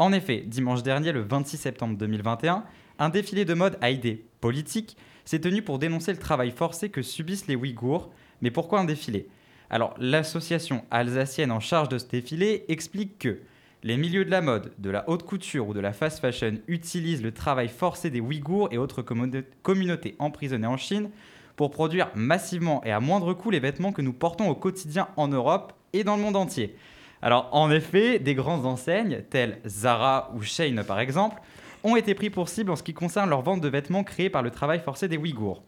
En 0.00 0.14
effet, 0.14 0.42
dimanche 0.46 0.82
dernier, 0.82 1.12
le 1.12 1.20
26 1.20 1.58
septembre 1.58 1.98
2021, 1.98 2.64
un 2.98 3.08
défilé 3.10 3.44
de 3.44 3.52
mode 3.52 3.76
à 3.82 3.90
idées 3.90 4.24
politiques 4.40 4.96
s'est 5.26 5.40
tenu 5.40 5.60
pour 5.60 5.78
dénoncer 5.78 6.10
le 6.12 6.18
travail 6.18 6.52
forcé 6.52 6.88
que 6.88 7.02
subissent 7.02 7.48
les 7.48 7.54
Ouïghours. 7.54 8.08
Mais 8.40 8.50
pourquoi 8.50 8.80
un 8.80 8.86
défilé? 8.86 9.28
Alors, 9.68 9.92
l'association 9.98 10.86
alsacienne 10.90 11.52
en 11.52 11.60
charge 11.60 11.90
de 11.90 11.98
ce 11.98 12.08
défilé 12.08 12.64
explique 12.68 13.18
que 13.18 13.40
les 13.82 13.98
milieux 13.98 14.24
de 14.24 14.30
la 14.30 14.40
mode, 14.40 14.72
de 14.78 14.88
la 14.88 15.06
haute 15.06 15.24
couture 15.24 15.68
ou 15.68 15.74
de 15.74 15.80
la 15.80 15.92
fast 15.92 16.20
fashion 16.20 16.54
utilisent 16.66 17.22
le 17.22 17.32
travail 17.32 17.68
forcé 17.68 18.08
des 18.08 18.20
Ouïghours 18.20 18.70
et 18.72 18.78
autres 18.78 19.02
communautés 19.02 20.16
emprisonnées 20.18 20.66
en 20.66 20.78
Chine 20.78 21.10
pour 21.56 21.70
produire 21.70 22.08
massivement 22.14 22.82
et 22.84 22.90
à 22.90 23.00
moindre 23.00 23.34
coût 23.34 23.50
les 23.50 23.60
vêtements 23.60 23.92
que 23.92 24.00
nous 24.00 24.14
portons 24.14 24.48
au 24.48 24.54
quotidien 24.54 25.08
en 25.18 25.28
Europe 25.28 25.74
et 25.92 26.04
dans 26.04 26.16
le 26.16 26.22
monde 26.22 26.36
entier. 26.36 26.74
Alors 27.22 27.48
en 27.52 27.70
effet, 27.70 28.18
des 28.18 28.34
grandes 28.34 28.66
enseignes 28.66 29.22
telles 29.28 29.58
Zara 29.66 30.30
ou 30.34 30.42
Shein 30.42 30.82
par 30.86 31.00
exemple 31.00 31.40
ont 31.84 31.96
été 31.96 32.14
pris 32.14 32.30
pour 32.30 32.48
cible 32.48 32.70
en 32.70 32.76
ce 32.76 32.82
qui 32.82 32.94
concerne 32.94 33.30
leur 33.30 33.42
vente 33.42 33.60
de 33.60 33.68
vêtements 33.68 34.04
créés 34.04 34.30
par 34.30 34.42
le 34.42 34.50
travail 34.50 34.80
forcé 34.80 35.08
des 35.08 35.16
Ouïghours. 35.16 35.62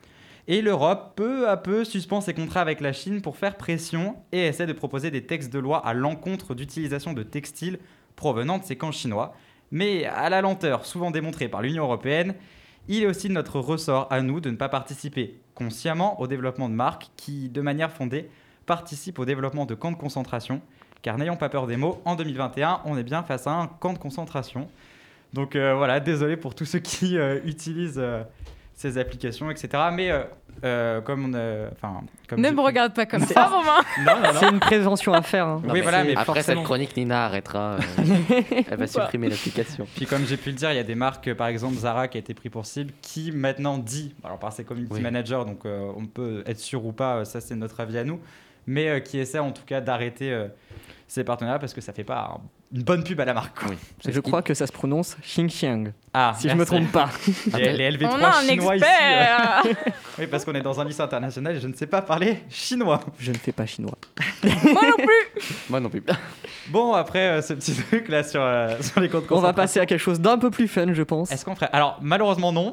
Et 0.49 0.61
l'Europe, 0.61 1.12
peu 1.14 1.49
à 1.49 1.56
peu, 1.56 1.85
suspend 1.85 2.21
ses 2.21 2.35
contrats 2.35 2.61
avec 2.61 2.80
la 2.80 2.92
Chine 2.92 3.23
pour 3.23 3.37
faire 3.37 3.56
pression 3.56 4.16
et 4.32 4.47
essaie 4.47 4.66
de 4.66 4.73
proposer 4.73 5.11
des 5.11 5.25
textes 5.25 5.52
de 5.52 5.59
loi 5.59 5.78
à 5.78 5.94
l'encontre 5.94 6.54
d'utilisation 6.54 7.12
de 7.12 7.23
textiles 7.23 7.78
provenant 8.16 8.59
de 8.59 8.64
ces 8.64 8.76
camps 8.76 8.92
chinois. 8.92 9.35
Mais 9.71 10.04
à 10.04 10.28
la 10.28 10.40
lenteur 10.40 10.85
souvent 10.85 11.11
démontrée 11.11 11.49
par 11.49 11.62
l'Union 11.62 11.85
européenne, 11.85 12.35
il 12.88 13.04
est 13.04 13.06
aussi 13.06 13.28
de 13.28 13.35
notre 13.35 13.61
ressort 13.61 14.09
à 14.11 14.21
nous 14.21 14.40
de 14.40 14.50
ne 14.50 14.56
pas 14.56 14.68
participer 14.68 15.40
consciemment 15.54 16.21
au 16.21 16.26
développement 16.26 16.68
de 16.68 16.75
marques 16.75 17.11
qui, 17.16 17.49
de 17.49 17.61
manière 17.61 17.92
fondée, 17.92 18.28
participent 18.66 19.21
au 19.21 19.25
développement 19.25 19.64
de 19.64 19.75
camps 19.75 19.92
de 19.92 19.97
concentration. 19.97 20.61
Car 21.02 21.18
n'ayons 21.18 21.37
pas 21.37 21.49
peur 21.49 21.66
des 21.66 21.76
mots, 21.76 22.00
en 22.04 22.14
2021, 22.14 22.80
on 22.85 22.97
est 22.97 23.02
bien 23.02 23.23
face 23.23 23.47
à 23.47 23.52
un 23.52 23.66
camp 23.66 23.92
de 23.92 23.99
concentration. 23.99 24.68
Donc 25.32 25.56
euh, 25.56 25.75
voilà, 25.75 25.99
désolé 26.00 26.37
pour 26.37 26.54
tous 26.54 26.64
ceux 26.64 26.78
qui 26.80 27.18
euh, 27.18 27.40
utilisent 27.44 27.99
euh, 27.99 28.23
ces 28.75 28.99
applications, 28.99 29.50
etc. 29.50 29.68
Mais 29.92 30.11
euh, 30.11 30.23
euh, 30.64 31.00
comme 31.00 31.25
on 31.26 31.35
a... 31.35 31.71
Enfin, 31.73 32.02
comme 32.28 32.40
Ne 32.40 32.50
me 32.50 32.61
regarde 32.61 32.94
pas 32.94 33.06
comme 33.06 33.23
ça, 33.25 33.47
Romain. 33.47 33.80
Non, 34.06 34.16
non, 34.23 34.32
non. 34.32 34.38
C'est 34.40 34.49
une 34.50 34.61
prévention 34.61 35.12
à 35.12 35.23
faire. 35.23 35.47
hein. 35.47 35.62
Oui, 35.68 35.80
voilà, 35.80 36.04
mais 36.04 36.12
Après 36.12 36.25
forcément. 36.26 36.61
cette 36.61 36.64
chronique, 36.66 36.97
Nina 36.97 37.25
arrêtera. 37.26 37.76
euh, 37.76 38.40
elle 38.71 38.76
va 38.78 38.87
supprimer 38.87 39.28
l'application. 39.28 39.87
Puis 39.97 40.06
comme 40.06 40.25
j'ai 40.25 40.37
pu 40.37 40.50
le 40.50 40.56
dire, 40.56 40.71
il 40.71 40.76
y 40.76 40.80
a 40.80 40.85
des 40.85 40.94
marques, 40.94 41.32
par 41.35 41.49
exemple 41.49 41.75
Zara 41.76 42.06
qui 42.09 42.18
a 42.18 42.21
été 42.21 42.32
pris 42.35 42.49
pour 42.49 42.64
cible, 42.66 42.92
qui 43.02 43.32
maintenant 43.32 43.78
dit, 43.78 44.14
alors 44.25 44.38
par 44.38 44.52
ses 44.52 44.64
community 44.64 44.94
Oui. 44.94 45.00
managers, 45.00 45.42
donc 45.47 45.64
euh, 45.66 45.90
on 45.97 46.06
peut 46.06 46.42
être 46.47 46.61
sûr 46.61 46.85
ou 46.87 46.92
pas, 46.92 47.25
ça 47.25 47.40
c'est 47.40 47.54
notre 47.56 47.80
avis 47.80 47.99
à 47.99 48.04
nous, 48.04 48.21
mais 48.66 48.88
euh, 48.88 49.00
qui 49.00 49.19
essaie 49.19 49.38
en 49.38 49.52
tout 49.52 49.64
cas 49.64 49.81
d'arrêter 49.81 50.33
euh, 50.33 50.49
ces 51.09 51.25
partenariats 51.25 51.59
parce 51.59 51.75
que 51.75 51.81
ça 51.81 51.92
fait 51.92 52.04
pas 52.04 52.38
un- 52.38 52.76
une 52.76 52.83
bonne 52.85 53.04
pub 53.04 53.21
à 53.21 53.25
la 53.25 53.35
marque. 53.35 53.62
Oui. 53.69 53.76
Je 54.09 54.21
crois 54.21 54.40
que 54.42 54.54
ça 54.54 54.66
se 54.66 54.73
prononce 54.73 55.16
Xinjiang, 55.23 55.92
Ah, 56.14 56.35
si 56.38 56.47
je 56.47 56.52
me 56.52 56.59
merci. 56.59 56.73
trompe 56.75 56.92
pas. 56.92 57.09
Les, 57.59 57.73
les 57.73 57.90
LV3 57.97 58.09
On 58.12 58.23
a 58.23 58.28
un 58.28 58.42
chinois 58.42 58.76
ici. 58.76 58.85
euh, 58.85 59.61
expert. 59.71 59.95
oui, 60.19 60.26
parce 60.26 60.45
qu'on 60.45 60.52
est 60.54 60.61
dans 60.61 60.78
un 60.78 60.85
lycée 60.85 61.00
international 61.00 61.57
et 61.57 61.61
je 61.61 61.66
ne 61.66 61.73
sais 61.73 61.87
pas 61.87 62.02
parler 62.02 62.38
chinois. 62.50 63.00
Je 63.19 63.33
ne 63.33 63.37
fais 63.38 63.52
pas 63.52 63.64
chinois. 63.64 63.95
Moi 64.45 64.83
non 64.83 64.97
plus. 64.97 65.42
Moi 65.71 65.81
non 65.81 65.88
plus. 65.88 66.02
Bon, 66.69 66.92
après 66.92 67.28
euh, 67.28 67.40
ce 67.42 67.54
petit 67.54 67.73
truc 67.75 68.09
là 68.09 68.23
sur, 68.25 68.42
euh, 68.42 68.76
sur 68.83 69.00
les 69.00 69.09
comptes 69.09 69.25
On 69.31 69.40
va 69.40 69.54
passer 69.54 69.81
à 69.81 69.87
quelque 69.87 70.00
chose 70.00 70.21
d'un 70.21 70.37
peu 70.37 70.50
plus 70.50 70.69
fun, 70.69 70.92
je 70.92 71.02
pense. 71.02 71.33
Est-ce 71.33 71.47
qu'on 71.47 71.54
ferait 71.54 71.71
Alors, 71.73 71.99
malheureusement, 72.02 72.52
non. 72.52 72.73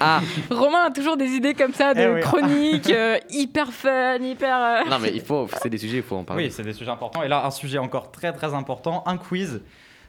Ah, 0.00 0.20
Romain 0.50 0.84
a 0.86 0.90
toujours 0.90 1.18
des 1.18 1.28
idées 1.28 1.52
comme 1.52 1.74
ça 1.74 1.92
de 1.92 2.00
Eh 2.00 2.08
oui. 2.14 2.20
chroniques 2.22 2.90
euh, 2.90 3.18
hyper 3.28 3.70
fun, 3.70 4.16
hyper. 4.22 4.56
euh, 4.56 4.90
Non, 4.90 4.98
mais 4.98 5.10
il 5.14 5.20
faut, 5.20 5.46
c'est 5.62 5.68
des 5.68 5.76
sujets, 5.78 5.98
il 5.98 6.02
faut 6.02 6.16
en 6.16 6.24
parler. 6.24 6.44
Oui, 6.46 6.50
c'est 6.50 6.62
des 6.62 6.72
sujets 6.72 6.90
importants. 6.90 7.22
Et 7.22 7.28
là, 7.28 7.44
un 7.44 7.50
sujet 7.50 7.76
encore 7.78 8.10
très 8.10 8.32
très 8.32 8.54
important, 8.54 9.02
un 9.06 9.18
quiz. 9.18 9.60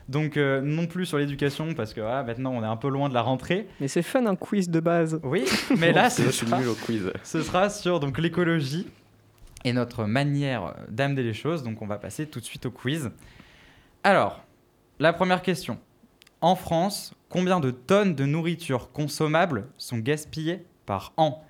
Donc, 0.09 0.37
euh, 0.37 0.59
non 0.59 0.87
plus 0.87 1.05
sur 1.05 1.19
l'éducation, 1.19 1.75
parce 1.75 1.93
que 1.93 2.01
voilà, 2.01 2.23
maintenant 2.23 2.51
on 2.51 2.63
est 2.63 2.67
un 2.67 2.77
peu 2.77 2.89
loin 2.89 3.09
de 3.09 3.13
la 3.13 3.21
rentrée. 3.21 3.67
mais 3.79 3.87
c'est 3.87 4.01
fun 4.01 4.25
un 4.25 4.35
quiz 4.35 4.67
de 4.67 4.79
base. 4.79 5.21
Oui, 5.23 5.45
mais 5.77 5.91
là, 5.91 6.09
c'est 6.09 6.23
ce 6.23 6.31
sera, 6.31 6.57
nul 6.57 6.69
au 6.69 6.73
quiz. 6.73 7.13
ce 7.23 7.43
sera 7.43 7.69
sur 7.69 7.99
donc, 7.99 8.17
l'écologie 8.17 8.87
et 9.63 9.71
notre 9.71 10.05
manière 10.05 10.73
d'amener 10.89 11.21
les 11.21 11.35
choses. 11.35 11.61
Donc, 11.61 11.83
on 11.83 11.85
va 11.85 11.99
passer 11.99 12.25
tout 12.25 12.39
de 12.39 12.45
suite 12.45 12.65
au 12.65 12.71
quiz. 12.71 13.11
Alors, 14.03 14.43
la 14.97 15.13
première 15.13 15.43
question. 15.43 15.77
En 16.41 16.55
France, 16.55 17.13
combien 17.29 17.59
de 17.59 17.69
tonnes 17.69 18.15
de 18.15 18.25
nourriture 18.25 18.91
consommable 18.91 19.67
sont 19.77 19.99
gaspillées 19.99 20.65
par 20.87 21.13
an? 21.17 21.43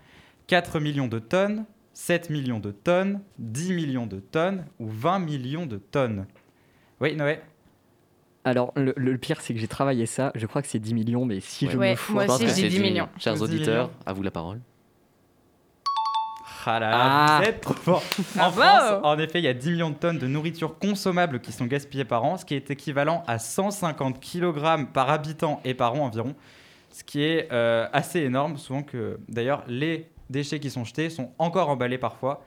4 0.48 0.82
millions 0.82 1.08
de 1.08 1.20
tonnes, 1.20 1.64
7 1.94 2.30
millions 2.30 2.60
de 2.60 2.72
tonnes, 2.72 3.22
10 3.38 3.72
millions 3.72 4.06
de 4.06 4.20
tonnes 4.20 4.66
ou 4.80 4.90
20 4.90 5.20
millions 5.20 5.66
de 5.66 5.78
tonnes? 5.78 6.26
Oui, 7.00 7.16
Noé? 7.16 7.40
Alors, 8.50 8.72
le, 8.76 8.94
le 8.98 9.18
pire, 9.18 9.42
c'est 9.42 9.54
que 9.54 9.60
j'ai 9.60 9.68
travaillé 9.68 10.06
ça. 10.06 10.32
Je 10.36 10.46
crois 10.48 10.62
que 10.62 10.68
c'est 10.68 10.80
10 10.80 10.94
millions, 10.94 11.24
mais 11.26 11.40
si 11.40 11.70
je 11.70 11.78
Ouais, 11.78 11.92
me 11.92 11.96
fous. 11.96 12.14
moi 12.14 12.26
aussi, 12.26 12.40
que 12.44 12.48
j'ai 12.50 12.56
c'est 12.56 12.62
10 12.70 12.76
10 12.78 12.82
millions. 12.82 13.10
Chers 13.20 13.36
10 13.36 13.42
auditeurs, 13.44 13.88
millions. 13.88 14.00
à 14.06 14.14
vous 14.14 14.24
la 14.24 14.32
parole. 14.32 14.60
Ah 16.66 16.80
là 16.80 16.90
là, 16.92 16.98
Ah. 17.00 17.40
vous 17.42 17.50
êtes 17.50 17.62
trop 17.62 17.74
fort. 17.74 18.04
En 18.40 18.52
Bravo. 18.52 18.62
France, 18.62 19.00
en 19.04 19.18
effet, 19.18 19.40
il 19.40 19.46
y 19.46 19.48
a 19.48 19.54
10 19.54 19.72
millions 19.72 19.90
de 19.90 19.96
tonnes 19.96 20.20
de 20.20 20.28
nourriture 20.28 20.78
consommable 20.78 21.40
qui 21.40 21.52
sont 21.52 21.66
gaspillées 21.66 22.06
par 22.06 22.24
an, 22.26 22.38
ce 22.38 22.46
qui 22.46 22.54
est 22.54 22.70
équivalent 22.70 23.24
à 23.28 23.40
150 23.40 24.20
kg 24.20 24.86
par 24.94 25.10
habitant 25.10 25.62
et 25.66 25.74
par 25.74 25.96
an 25.96 26.06
environ, 26.06 26.36
ce 26.92 27.04
qui 27.04 27.24
est 27.24 27.48
euh, 27.52 27.88
assez 27.94 28.20
énorme. 28.20 28.58
Souvent 28.58 28.84
que, 28.84 29.20
d'ailleurs, 29.30 29.64
les 29.68 30.10
déchets 30.30 30.60
qui 30.60 30.70
sont 30.70 30.84
jetés 30.84 31.10
sont 31.10 31.32
encore 31.40 31.70
emballés 31.70 31.98
parfois. 31.98 32.44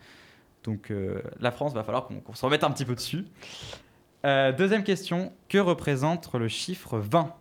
Donc 0.64 0.90
euh, 0.92 1.20
la 1.40 1.50
France, 1.50 1.72
va 1.74 1.82
falloir 1.82 2.04
qu'on 2.06 2.20
qu'on 2.20 2.34
se 2.34 2.44
remette 2.44 2.62
un 2.64 2.70
petit 2.70 2.84
peu 2.84 2.94
dessus. 2.94 3.24
Euh, 4.24 4.52
deuxième 4.52 4.84
question, 4.84 5.32
que 5.48 5.58
représente 5.58 6.32
le 6.34 6.48
chiffre 6.48 6.98
20 6.98 7.34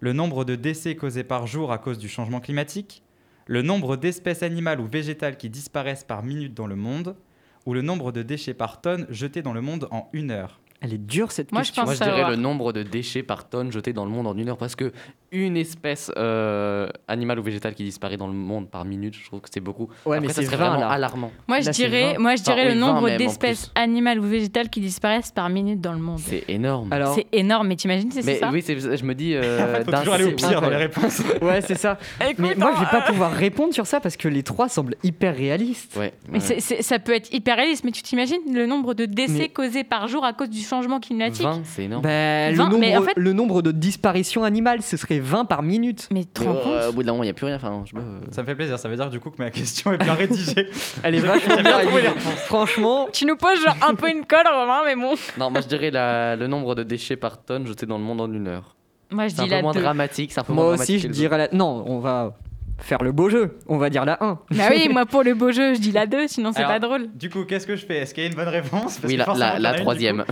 Le 0.00 0.12
nombre 0.12 0.44
de 0.44 0.56
décès 0.56 0.96
causés 0.96 1.24
par 1.24 1.46
jour 1.46 1.72
à 1.72 1.78
cause 1.78 1.98
du 1.98 2.08
changement 2.08 2.40
climatique? 2.40 3.02
Le 3.46 3.62
nombre 3.62 3.96
d'espèces 3.96 4.42
animales 4.42 4.80
ou 4.80 4.86
végétales 4.86 5.36
qui 5.36 5.48
disparaissent 5.48 6.04
par 6.04 6.22
minute 6.24 6.52
dans 6.52 6.66
le 6.66 6.74
monde, 6.74 7.16
ou 7.64 7.74
le 7.74 7.82
nombre 7.82 8.10
de 8.12 8.22
déchets 8.22 8.54
par 8.54 8.80
tonne 8.80 9.06
jetés 9.08 9.42
dans 9.42 9.52
le 9.52 9.60
monde 9.60 9.86
en 9.92 10.08
une 10.12 10.32
heure? 10.32 10.60
Elle 10.80 10.92
est 10.92 10.98
dure 10.98 11.32
cette 11.32 11.52
Moi, 11.52 11.62
je 11.62 11.68
question. 11.68 11.84
pense 11.84 11.86
Moi, 11.86 11.94
je 11.94 11.98
dirais 12.02 12.16
savoir. 12.22 12.30
le 12.30 12.36
nombre 12.36 12.72
de 12.72 12.82
déchets 12.82 13.22
par 13.22 13.48
tonne 13.48 13.72
jetés 13.72 13.92
dans 13.92 14.04
le 14.04 14.10
monde 14.10 14.26
en 14.26 14.36
une 14.36 14.48
heure, 14.48 14.58
parce 14.58 14.74
que 14.76 14.92
une 15.32 15.56
espèce 15.56 16.10
euh, 16.16 16.88
animale 17.08 17.38
ou 17.38 17.42
végétale 17.42 17.74
qui 17.74 17.84
disparaît 17.84 18.16
dans 18.16 18.26
le 18.28 18.32
monde 18.32 18.68
par 18.70 18.84
minute, 18.84 19.14
je 19.20 19.24
trouve 19.26 19.40
que 19.40 19.48
c'est 19.52 19.60
beaucoup. 19.60 19.88
Ouais, 20.04 20.16
Après, 20.16 20.28
mais 20.28 20.32
ça 20.32 20.42
serait 20.42 20.56
20 20.56 20.68
vraiment 20.68 20.80
là. 20.80 20.88
alarmant. 20.90 21.32
Moi, 21.48 21.60
je 21.60 21.66
Là, 21.66 21.72
dirais, 21.72 22.12
20. 22.14 22.18
moi, 22.20 22.36
je 22.36 22.42
dirais 22.42 22.64
le 22.66 22.78
20 22.78 22.86
nombre 22.86 23.10
en 23.12 23.16
d'espèces 23.16 23.70
animales 23.74 24.18
ou 24.20 24.22
végétales 24.24 24.68
qui 24.70 24.80
disparaissent 24.80 25.32
par 25.32 25.48
minute 25.48 25.80
dans 25.80 25.92
le 25.92 25.98
monde. 25.98 26.20
C'est 26.20 26.44
énorme. 26.48 26.92
Alors, 26.92 27.14
C'est 27.14 27.26
énorme, 27.32 27.68
mais 27.68 27.76
t'imagines, 27.76 28.10
c'est 28.10 28.22
ça 28.22 28.50
oui, 28.52 28.62
c'est- 28.62 28.96
je 28.96 29.04
me 29.04 29.14
dis. 29.14 29.34
euh, 29.34 29.80
Faut 29.84 29.90
d'un- 29.90 29.98
toujours 29.98 30.14
aller 30.14 30.24
au 30.24 30.32
pire 30.32 30.60
dans 30.60 30.70
les 30.70 30.76
réponses. 30.76 31.20
ouais, 31.42 31.60
c'est 31.60 31.78
ça. 31.78 31.98
Écoute, 32.20 32.36
Mais 32.38 32.54
moi, 32.54 32.72
je 32.76 32.80
vais 32.80 32.90
pas 32.90 33.02
pouvoir 33.02 33.32
répondre 33.32 33.74
sur 33.74 33.86
ça 33.86 34.00
parce 34.00 34.16
que 34.16 34.28
les 34.28 34.42
trois 34.42 34.68
semblent 34.68 34.96
hyper 35.02 35.34
réalistes. 35.36 35.96
Ouais, 35.96 36.12
Mais 36.30 36.38
ouais. 36.38 36.60
ça 36.60 36.98
peut 36.98 37.12
être 37.14 37.32
hyper 37.32 37.56
réaliste, 37.56 37.84
mais 37.84 37.90
tu 37.92 38.02
t'imagines 38.02 38.38
le 38.52 38.66
nombre 38.66 38.94
de 38.94 39.06
décès 39.06 39.32
Mais- 39.38 39.48
causés 39.48 39.84
par 39.84 40.08
jour 40.08 40.24
à 40.24 40.32
cause 40.32 40.50
du 40.50 40.60
changement 40.60 41.00
climatique 41.00 41.42
20, 41.42 41.62
c'est 41.64 41.84
énorme. 41.84 42.02
Ben, 42.02 42.52
le, 42.52 42.56
20, 42.58 42.64
nombre, 42.64 42.78
mais 42.78 42.96
en 42.96 43.02
fait- 43.02 43.12
le 43.16 43.32
nombre 43.32 43.62
de 43.62 43.72
disparitions 43.72 44.44
animales, 44.44 44.82
ce 44.82 44.96
serait 44.96 45.18
20 45.26 45.44
par 45.44 45.62
minute. 45.62 46.08
Mais 46.12 46.24
rends 46.38 46.44
euh, 46.46 46.54
compte 46.54 46.88
au 46.88 46.92
bout 46.92 47.02
d'un 47.02 47.12
moment, 47.12 47.22
il 47.24 47.26
n'y 47.26 47.30
a 47.30 47.34
plus 47.34 47.46
rien. 47.46 47.56
Enfin, 47.56 47.82
je 47.84 47.94
me- 47.96 48.20
Ça 48.32 48.42
me 48.42 48.46
fait 48.46 48.54
plaisir, 48.54 48.78
ça 48.78 48.88
veut 48.88 48.96
dire 48.96 49.10
du 49.10 49.20
coup 49.20 49.30
que 49.30 49.42
ma 49.42 49.50
question 49.50 49.92
est 49.92 49.98
bien 49.98 50.14
rédigée. 50.14 50.68
Elle 51.02 51.14
est 51.16 51.20
vachement 51.20 51.56
bien 51.56 51.78
trouvé 51.80 52.00
réalisée. 52.02 52.20
Franchement, 52.46 53.08
Tu 53.12 53.26
nous 53.26 53.36
poses 53.36 53.62
genre 53.62 53.76
un 53.86 53.94
peu 53.94 54.08
une 54.10 54.24
colle, 54.24 54.46
Romain, 54.46 54.82
mais 54.86 54.96
bon. 54.96 55.14
Non, 55.38 55.50
moi 55.50 55.60
je 55.60 55.66
dirais 55.68 55.90
la- 55.90 56.36
le 56.36 56.46
nombre 56.46 56.74
de 56.74 56.82
déchets 56.82 57.16
par 57.16 57.42
tonne 57.42 57.66
jetés 57.66 57.86
dans 57.86 57.98
le 57.98 58.04
monde 58.04 58.20
en 58.20 58.32
une 58.32 58.46
heure. 58.48 58.74
Moi, 59.10 59.28
je 59.28 59.34
C'est 59.34 59.40
un 59.40 59.44
dis 59.44 59.50
peu 59.50 59.54
la 59.56 59.62
moins 59.62 59.72
2. 59.72 59.80
dramatique. 59.82 60.32
C'est 60.32 60.40
un 60.40 60.44
peu 60.44 60.52
moi 60.52 60.64
moins 60.64 60.72
aussi, 60.74 60.98
dramatique 60.98 61.02
je 61.02 61.06
que 61.08 61.12
dirais 61.12 61.38
la. 61.38 61.48
Non, 61.52 61.84
on 61.86 62.00
va 62.00 62.34
faire 62.78 63.02
le 63.02 63.12
beau 63.12 63.28
jeu. 63.30 63.58
On 63.66 63.78
va 63.78 63.90
dire 63.90 64.04
la 64.04 64.22
1. 64.22 64.38
Bah 64.52 64.64
oui, 64.70 64.88
moi, 64.92 65.06
pour 65.06 65.22
le 65.22 65.34
beau 65.34 65.50
jeu, 65.52 65.74
je 65.74 65.80
dis 65.80 65.92
la 65.92 66.06
2, 66.06 66.28
sinon 66.28 66.52
c'est 66.52 66.58
Alors, 66.60 66.70
pas 66.72 66.78
drôle. 66.80 67.08
Du 67.14 67.30
coup, 67.30 67.44
qu'est-ce 67.44 67.66
que 67.66 67.76
je 67.76 67.84
fais? 67.86 67.96
Est-ce 67.98 68.14
qu'il 68.14 68.22
y 68.22 68.26
a 68.26 68.30
une 68.30 68.36
bonne 68.36 68.48
réponse? 68.48 68.98
Parce 68.98 69.12
Oui, 69.12 69.16
que 69.18 69.38
la, 69.38 69.74
une, 69.76 69.80
troisième. 69.82 70.24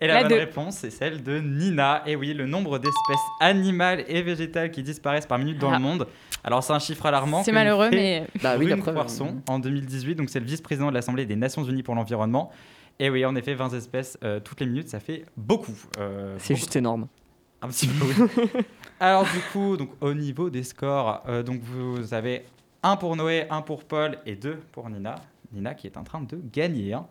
Et 0.00 0.06
la, 0.06 0.14
La 0.14 0.20
bonne 0.22 0.28
deux. 0.30 0.36
réponse, 0.38 0.76
c'est 0.76 0.90
celle 0.90 1.22
de 1.22 1.38
Nina. 1.38 2.02
Et 2.06 2.16
oui, 2.16 2.32
le 2.34 2.46
nombre 2.46 2.78
d'espèces 2.78 3.20
animales 3.40 4.04
et 4.08 4.22
végétales 4.22 4.70
qui 4.70 4.82
disparaissent 4.82 5.26
par 5.26 5.38
minute 5.38 5.58
dans 5.58 5.70
Ah. 5.70 5.76
le 5.76 5.82
monde. 5.82 6.06
Alors, 6.42 6.62
c'est 6.62 6.72
un 6.72 6.78
chiffre 6.78 7.04
alarmant. 7.04 7.42
C'est 7.44 7.52
malheureux, 7.52 7.90
mais 7.90 8.26
Bah 8.42 8.54
oui, 8.58 8.64
la 8.66 8.76
Brune 8.76 8.82
preuve. 8.82 8.94
Poisson 8.94 9.42
en 9.48 9.58
2018. 9.58 10.14
Donc, 10.14 10.30
c'est 10.30 10.40
le 10.40 10.46
vice-président 10.46 10.88
de 10.88 10.94
l'Assemblée 10.94 11.26
des 11.26 11.36
Nations 11.36 11.64
Unies 11.64 11.82
pour 11.82 11.94
l'environnement. 11.94 12.50
Et 12.98 13.10
oui, 13.10 13.24
en 13.26 13.34
effet, 13.36 13.54
20 13.54 13.74
espèces 13.74 14.18
euh, 14.24 14.40
toutes 14.40 14.60
les 14.60 14.66
minutes, 14.66 14.88
ça 14.88 15.00
fait 15.00 15.24
beaucoup. 15.36 15.72
Euh, 15.98 16.34
C'est 16.38 16.54
beaucoup 16.54 16.60
juste 16.60 16.76
énorme. 16.76 17.06
Un 17.62 17.68
petit 17.68 17.86
peu, 17.86 18.04
oui. 18.06 18.62
Alors, 19.00 19.24
du 19.24 19.40
coup, 19.52 19.76
donc, 19.76 19.90
au 20.00 20.12
niveau 20.14 20.50
des 20.50 20.62
scores, 20.62 21.22
euh, 21.26 21.42
donc 21.42 21.60
vous 21.62 22.12
avez 22.12 22.44
un 22.82 22.96
pour 22.96 23.16
Noé, 23.16 23.46
un 23.50 23.62
pour 23.62 23.84
Paul 23.84 24.18
et 24.26 24.36
deux 24.36 24.56
pour 24.72 24.88
Nina. 24.90 25.14
Nina 25.52 25.74
qui 25.74 25.86
est 25.86 25.96
en 25.96 26.04
train 26.04 26.20
de 26.20 26.38
gagner. 26.52 26.92
hein. 26.92 27.06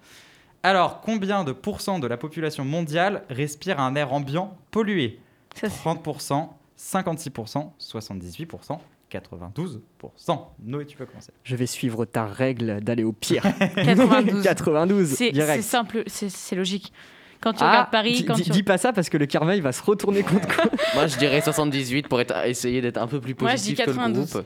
Alors, 0.63 1.02
combien 1.02 1.43
de 1.43 1.52
pourcents 1.52 1.99
de 1.99 2.08
la 2.08 2.17
population 2.17 2.63
mondiale 2.65 3.23
respire 3.30 3.80
un 3.80 3.95
air 3.95 4.13
ambiant 4.13 4.56
pollué? 4.71 5.19
Ça, 5.56 5.69
c'est- 5.69 5.78
30%, 5.80 6.49
56%, 6.78 7.73
78%, 7.80 8.80
92%. 9.10 10.54
Noé, 10.63 10.86
tu 10.86 10.95
peux 10.97 11.06
commencer. 11.06 11.32
Je 11.43 11.56
vais 11.56 11.65
suivre 11.65 12.06
ta 12.06 12.25
règle 12.25 12.82
d'aller 12.82 13.04
au 13.04 13.13
pire. 13.13 13.43
92. 13.75 14.43
92, 14.43 15.08
C'est 15.10 15.15
c'est 15.15 15.32
direct. 15.32 15.63
simple, 15.63 16.04
c'est 16.08 16.30
c'est 16.30 16.56
logique. 16.56 16.93
Quand 17.41 17.54
tu 17.54 17.60
Ah, 17.63 17.69
regardes 17.69 17.89
Paris, 17.91 18.13
dis, 18.13 18.25
quand 18.25 18.34
dis- 18.34 18.43
tu... 18.43 18.49
dis 18.49 18.63
pas 18.63 18.78
ça 18.78 18.91
parce 18.91 19.10
que 19.10 19.17
le 19.17 19.25
karma 19.25 19.56
il 19.56 19.62
va 19.62 19.71
se 19.71 19.82
retourner 19.82 20.23
contre 20.23 20.47
quoi. 20.56 20.65
Moi 20.95 21.08
je 21.08 21.17
dirais 21.17 21.39
78 21.41 22.08
pour 22.08 22.19
être, 22.19 22.36
essayer 22.45 22.82
d'être 22.82 22.97
un 22.97 23.08
peu 23.08 23.21
plus 23.21 23.36
Moi, 23.39 23.52
je 23.52 23.56
dis 23.56 23.62
positif 23.75 23.86
que 23.86 23.89
le 23.91 23.95
92. 23.95 24.30
groupe. 24.32 24.45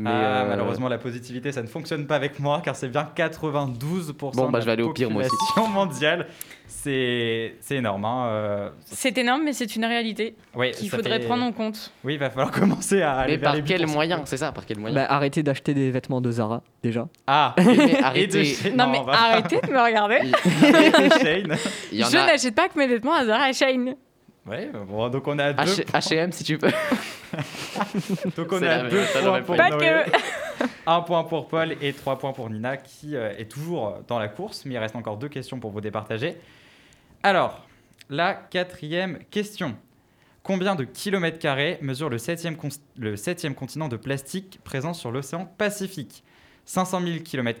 Mais 0.00 0.10
Ah, 0.12 0.42
euh, 0.44 0.48
Malheureusement, 0.48 0.88
la 0.88 0.98
positivité, 0.98 1.50
ça 1.50 1.60
ne 1.60 1.66
fonctionne 1.66 2.06
pas 2.06 2.14
avec 2.14 2.38
moi 2.38 2.62
car 2.64 2.76
c'est 2.76 2.88
bien 2.88 3.06
92% 3.16 4.36
Bon, 4.36 4.48
bah, 4.48 4.58
de 4.58 4.62
je 4.62 4.66
vais 4.66 4.66
la 4.66 4.72
aller 4.74 4.82
au 4.84 4.92
pire, 4.92 5.10
moi 5.10 5.22
aussi. 5.22 5.30
population 5.30 5.68
mondiale. 5.74 6.26
C'est 6.68 7.56
c'est 7.60 7.76
énorme. 7.76 8.04
Hein. 8.04 8.26
euh, 8.28 8.70
C'est 8.84 9.16
énorme, 9.18 9.42
mais 9.44 9.52
c'est 9.52 9.74
une 9.74 9.84
réalité 9.84 10.36
qu'il 10.76 10.88
faudrait 10.88 11.18
fait- 11.18 11.26
prendre 11.26 11.42
en 11.44 11.50
compte. 11.52 11.92
Oui, 12.04 12.14
il 12.14 12.18
va 12.20 12.30
falloir 12.30 12.50
commencer 12.52 13.02
à 13.02 13.18
aller 13.18 13.32
Mais 13.32 13.36
vers 13.38 13.48
par 13.50 13.56
les 13.56 13.62
quel 13.62 13.82
8%. 13.86 13.92
moyen 13.92 14.22
C'est 14.24 14.36
ça, 14.36 14.52
par 14.52 14.64
quel 14.66 14.78
moyen 14.78 14.94
bah, 14.94 15.06
arrêtez 15.08 15.42
d'acheter 15.42 15.74
des 15.74 15.90
vêtements 15.90 16.20
de 16.20 16.30
Zara 16.30 16.62
déjà. 16.82 17.08
Ah 17.26 17.54
Mais 17.58 17.72
Et 17.72 17.76
de 17.96 18.02
arrêtez. 18.04 18.44
chez- 18.44 18.70
Non, 18.70 18.86
mais 18.88 19.02
va- 19.02 19.12
arrêtez 19.12 19.60
de 19.60 19.72
me 19.72 19.82
regarder. 19.82 20.18
Il, 20.22 20.66
Et 20.66 21.08
de 21.08 21.12
Shane. 21.14 21.56
il 21.90 21.98
y 21.98 22.04
en 22.04 22.08
Je 22.10 22.16
a 22.16 22.26
n'achète 22.26 22.54
pas 22.54 22.68
que 22.68 22.78
mes 22.78 22.86
vêtements 22.86 23.14
à 23.14 23.24
Zara 23.24 23.50
et 23.50 23.52
Shane. 23.54 23.94
Ouais, 24.46 24.70
bon, 24.88 25.08
donc 25.08 25.26
on 25.26 25.38
est 25.38 25.42
à 25.42 25.52
deux, 25.54 25.62
H- 25.64 25.84
H&M 25.86 26.32
si 26.32 26.44
tu 26.44 26.56
veux. 26.56 26.70
donc 28.36 28.52
on 28.52 28.60
même, 28.60 28.88
deux 28.88 29.04
points 29.22 29.42
pour 29.42 29.56
Pas 29.56 29.70
Noé, 29.70 29.78
que. 29.78 30.66
un 30.86 31.00
point 31.00 31.24
pour 31.24 31.48
Paul 31.48 31.76
et 31.80 31.92
trois 31.92 32.18
points 32.18 32.32
pour 32.32 32.50
Nina 32.50 32.76
qui 32.76 33.16
euh, 33.16 33.36
est 33.36 33.50
toujours 33.50 33.98
dans 34.08 34.18
la 34.18 34.28
course, 34.28 34.64
mais 34.64 34.74
il 34.74 34.78
reste 34.78 34.96
encore 34.96 35.16
deux 35.16 35.28
questions 35.28 35.60
pour 35.60 35.70
vous 35.70 35.80
départager. 35.80 36.36
Alors, 37.22 37.66
la 38.10 38.34
quatrième 38.34 39.18
question. 39.30 39.76
Combien 40.42 40.74
de 40.74 40.84
kilomètres 40.84 41.38
carrés 41.38 41.78
mesure 41.82 42.08
le 42.08 42.16
septième, 42.16 42.56
le 42.96 43.16
septième 43.16 43.54
continent 43.54 43.88
de 43.88 43.96
plastique 43.96 44.60
présent 44.64 44.94
sur 44.94 45.10
l'océan 45.10 45.44
Pacifique? 45.44 46.24
500 46.64 47.00
000 47.00 47.18
km, 47.24 47.60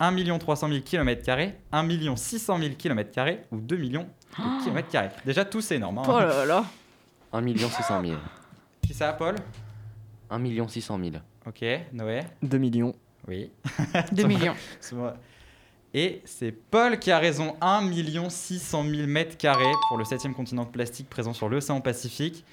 1 0.00 0.38
300 0.38 0.68
000 0.68 0.80
km, 0.80 1.30
1 1.70 2.16
600 2.16 2.58
000 2.58 2.70
km 2.78 3.38
ou 3.52 3.60
2 3.60 3.76
millions 3.76 4.06
de 4.38 4.62
kilomètres 4.62 4.88
carrés? 4.88 5.10
Déjà, 5.26 5.44
tout 5.44 5.60
c'est 5.60 5.76
énorme. 5.76 5.98
hein. 5.98 6.02
Oh 6.06 6.18
là 6.18 6.46
là. 6.46 6.64
1 7.32 7.46
600 7.56 8.02
000. 8.04 8.16
Qui 8.88 8.94
ça, 8.94 9.12
Paul? 9.12 9.34
1 10.30 10.66
600 10.66 10.98
000. 10.98 11.16
Ok, 11.46 11.62
Noé? 11.92 12.22
2 12.42 12.56
millions. 12.56 12.94
Oui. 13.26 13.50
2 14.12 14.24
millions. 14.24 14.54
Et 15.92 16.22
c'est 16.24 16.52
Paul 16.52 16.98
qui 16.98 17.10
a 17.10 17.18
raison, 17.18 17.54
1 17.60 18.30
600 18.30 18.84
000 18.84 19.06
mètres 19.06 19.36
carrés 19.36 19.70
pour 19.88 19.98
le 19.98 20.06
septième 20.06 20.34
continent 20.34 20.64
de 20.64 20.70
plastique 20.70 21.10
présent 21.10 21.34
sur 21.34 21.50
l'océan 21.50 21.82
Pacifique. 21.82 22.46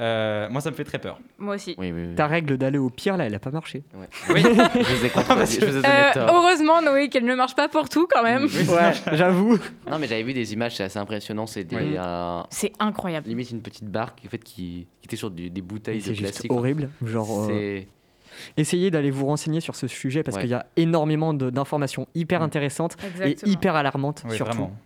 Euh, 0.00 0.48
moi, 0.50 0.60
ça 0.60 0.70
me 0.70 0.76
fait 0.76 0.84
très 0.84 0.98
peur. 0.98 1.18
Moi 1.38 1.54
aussi. 1.54 1.74
Oui, 1.78 1.90
oui, 1.90 2.08
oui. 2.08 2.14
Ta 2.14 2.26
règle 2.26 2.58
d'aller 2.58 2.76
au 2.78 2.90
pire 2.90 3.16
là, 3.16 3.24
elle 3.26 3.34
a 3.34 3.38
pas 3.38 3.50
marché. 3.50 3.82
Ouais. 3.94 4.06
Oui. 4.30 4.42
Je 4.74 4.94
vous 4.94 5.04
ai 5.04 5.08
contredit, 5.14 5.54
je 5.60 5.64
vous 5.66 5.78
ai 5.78 5.82
donné 5.82 5.88
Euh, 5.88 6.12
tort. 6.12 6.30
heureusement, 6.34 6.82
Noé, 6.82 7.08
qu'elle 7.08 7.24
ne 7.24 7.34
marche 7.34 7.54
pas 7.54 7.68
pour 7.68 7.88
tout 7.88 8.06
quand 8.10 8.22
même. 8.22 8.42
Oui, 8.44 8.68
Ouais, 8.68 8.92
j'avoue. 9.16 9.58
Non, 9.90 9.98
mais 9.98 10.06
j'avais 10.06 10.22
vu 10.22 10.34
des 10.34 10.52
images, 10.52 10.76
c'est 10.76 10.84
assez 10.84 10.98
impressionnant. 10.98 11.46
C'est 11.46 11.64
des, 11.64 11.76
Oui. 11.76 11.94
euh, 11.96 12.40
C'est 12.50 12.72
incroyable. 12.78 13.26
limite 13.28 13.50
une 13.50 13.62
petite 13.62 13.86
barque 13.90 14.20
en 14.26 14.28
fait, 14.28 14.38
qui, 14.44 14.86
qui 15.00 15.06
était 15.06 15.16
sur 15.16 15.30
du- 15.30 15.48
des 15.50 15.62
bouteilles 15.62 15.98
de 15.98 16.02
C'est 16.04 16.14
juste 16.14 16.22
plastique. 16.32 16.52
horrible. 16.52 16.90
Genre, 17.04 17.44
euh, 17.44 17.46
C'est 17.48 17.86
essayez 18.58 18.90
d'aller 18.90 19.10
vous 19.10 19.24
renseigner 19.26 19.60
sur 19.60 19.76
ce 19.76 19.86
sujet 19.86 20.22
parce 20.22 20.36
Ouais. 20.36 20.42
qu'il 20.42 20.50
y 20.50 20.54
a 20.54 20.66
énormément 20.76 21.32
d'informations 21.32 22.06
hyper 22.14 22.40
Mm. 22.40 22.44
intéressantes 22.44 22.96
et 23.24 23.36
hyper 23.46 23.74
alarmantes 23.76 24.24
Oui, 24.28 24.36
surtout. 24.36 24.52
vraiment. 24.52 24.76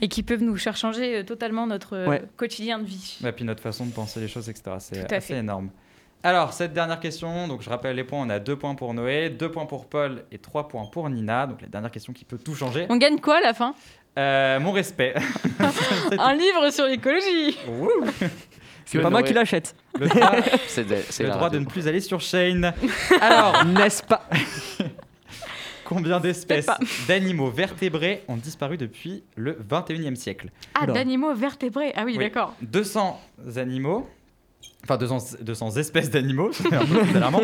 Et 0.00 0.08
qui 0.08 0.22
peuvent 0.22 0.42
nous 0.42 0.56
faire 0.56 0.76
changer 0.76 1.18
euh, 1.18 1.22
totalement 1.22 1.66
notre 1.66 1.96
euh, 1.96 2.06
Ouais. 2.08 2.22
quotidien 2.36 2.78
de 2.78 2.84
vie. 2.84 3.18
Et 3.26 3.32
puis 3.32 3.44
notre 3.44 3.62
façon 3.62 3.84
de 3.86 3.92
penser 3.92 4.20
les 4.20 4.28
choses, 4.28 4.48
etc. 4.48 4.76
C'est 4.78 5.12
assez 5.12 5.34
fait. 5.34 5.38
énorme. 5.40 5.70
Alors, 6.22 6.52
cette 6.52 6.74
dernière 6.74 7.00
question, 7.00 7.48
donc 7.48 7.62
je 7.62 7.70
rappelle 7.70 7.96
les 7.96 8.04
points, 8.04 8.20
on 8.20 8.28
a 8.28 8.38
deux 8.38 8.56
points 8.56 8.74
pour 8.74 8.92
Noé, 8.92 9.30
deux 9.30 9.50
points 9.50 9.64
pour 9.66 9.86
Paul 9.86 10.24
et 10.30 10.36
trois 10.38 10.68
points 10.68 10.84
pour 10.84 11.08
Nina. 11.08 11.46
Donc 11.46 11.62
la 11.62 11.68
dernière 11.68 11.90
question 11.90 12.12
qui 12.12 12.24
peut 12.26 12.36
tout 12.38 12.54
changer. 12.54 12.86
On 12.90 12.96
gagne 12.96 13.18
quoi 13.20 13.38
à 13.38 13.40
la 13.40 13.54
fin? 13.54 13.74
Euh, 14.18 14.60
mon 14.60 14.72
respect. 14.72 15.14
Un 16.18 16.34
livre 16.34 16.70
sur 16.70 16.84
l'écologie. 16.86 17.56
C'est 18.84 18.98
pas 19.00 19.08
moi 19.08 19.22
qui 19.22 19.32
l'achète, 19.32 19.76
le 19.98 20.08
droit, 20.08 20.30
de- 20.32 21.22
le 21.22 21.28
la 21.28 21.34
droit 21.36 21.48
de 21.48 21.58
ne 21.60 21.64
plus 21.64 21.86
aller 21.86 22.00
sur 22.00 22.20
Shane. 22.20 22.72
Alors, 23.20 23.64
n'est-ce 23.64 24.02
pas? 24.02 24.28
combien 25.90 26.20
d'espèces 26.20 26.66
d'animaux 27.06 27.50
vertébrés 27.50 28.22
ont 28.28 28.36
disparu 28.36 28.78
depuis 28.78 29.22
le 29.36 29.52
21e 29.68 30.14
siècle 30.14 30.50
Ah, 30.74 30.86
d'animaux 30.86 31.34
vertébrés. 31.34 31.92
Ah 31.96 32.04
oui, 32.06 32.14
Oui. 32.16 32.24
d'accord. 32.24 32.54
200 32.62 33.20
animaux, 33.56 34.08
enfin 34.84 34.96
200, 34.96 35.18
200 35.42 35.76
espèces 35.76 36.08
d'animaux, 36.10 36.52
c'est 36.52 36.72
un 36.72 36.86
peu 36.86 37.00
alarmant. 37.16 37.42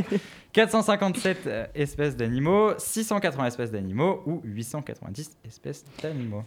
457 0.52 1.46
euh, 1.46 1.66
espèces 1.74 2.16
d'animaux, 2.16 2.70
680 2.78 3.46
espèces 3.46 3.70
d'animaux 3.72 4.22
ou 4.26 4.40
890 4.44 5.36
espèces 5.44 5.84
d'animaux. 6.02 6.44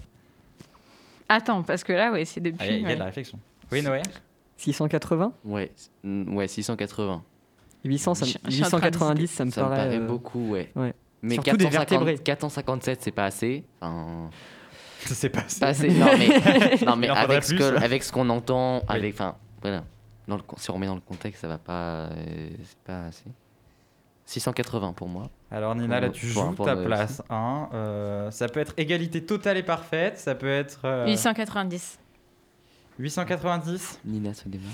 Attends, 1.27 1.62
parce 1.63 1.83
que 1.83 1.93
là, 1.93 2.12
ouais, 2.12 2.25
c'est 2.25 2.39
Il 2.39 2.45
y, 2.45 2.49
a- 2.49 2.51
depuis. 2.53 2.67
il 2.77 2.81
y 2.81 2.85
a 2.88 2.93
de 2.95 2.99
la 2.99 3.05
réflexion. 3.05 3.38
Oui, 3.71 3.81
Noé 3.83 4.01
680 4.57 5.33
Ouais, 5.45 5.71
ouais 6.03 6.47
680. 6.47 7.23
800, 7.85 8.13
ça 8.15 8.25
me- 8.25 8.31
Je- 8.31 8.38
je 8.45 8.51
suis 8.51 8.63
en 8.63 8.67
train 8.69 8.79
de 8.79 8.85
890, 8.85 9.27
ça 9.27 9.45
me 9.45 9.51
Ça 9.51 9.62
me 9.63 9.67
paraît. 9.69 9.77
paraît 9.85 9.97
euh, 9.99 10.07
beaucoup, 10.07 10.49
ouais. 10.49 10.71
ouais. 10.75 10.93
Mais 11.21 11.36
Surtout 11.36 11.58
des 11.58 11.65
450 11.65 11.71
vertébrés. 12.05 12.17
457, 12.23 13.01
c'est 13.01 13.12
pas 13.12 13.25
assez. 13.25 13.65
Enfin, 13.82 14.29
C'est 15.05 15.29
pas 15.29 15.41
assez. 15.62 15.89
Non, 15.89 16.05
mais, 16.95 17.08
non, 17.08 17.13
avec, 17.15 17.43
ce 17.43 17.49
plus. 17.55 17.58
que- 17.60 17.75
avec 17.84 18.03
ce 18.03 18.12
qu'on 18.12 18.29
entend, 18.29 18.77
Oui. 18.79 18.84
avec, 18.89 19.13
enfin, 19.15 19.36
voilà. 19.62 19.84
Dans 20.27 20.36
le, 20.38 20.43
con- 20.43 20.55
si 20.58 20.69
on 20.69 20.75
remet 20.75 20.86
dans 20.88 20.95
le 20.95 21.01
contexte, 21.01 21.41
ça 21.41 21.47
va 21.47 21.58
pas. 21.58 21.73
euh, 22.12 22.49
c'est 22.63 22.77
pas 22.79 23.05
assez. 23.05 23.23
680 24.25 24.93
pour 24.93 25.08
moi. 25.08 25.29
Alors 25.49 25.73
Nina, 25.73 25.99
là 25.99 26.10
tu 26.10 26.27
joues 26.27 26.53
ta 26.63 26.75
place. 26.75 27.23
hein. 27.32 27.67
Euh, 27.73 28.29
ça 28.29 28.47
peut 28.47 28.60
être 28.60 28.73
égalité 28.77 29.25
totale 29.25 29.58
et 29.58 29.63
parfaite, 29.63 30.19
ça 30.19 30.36
peut 30.36 30.47
être 30.49 30.82
euh, 30.86 31.08
890. 31.08 31.97
890. 32.99 33.99
Nina 34.05 34.34
se 34.34 34.47
démarre. 34.47 34.69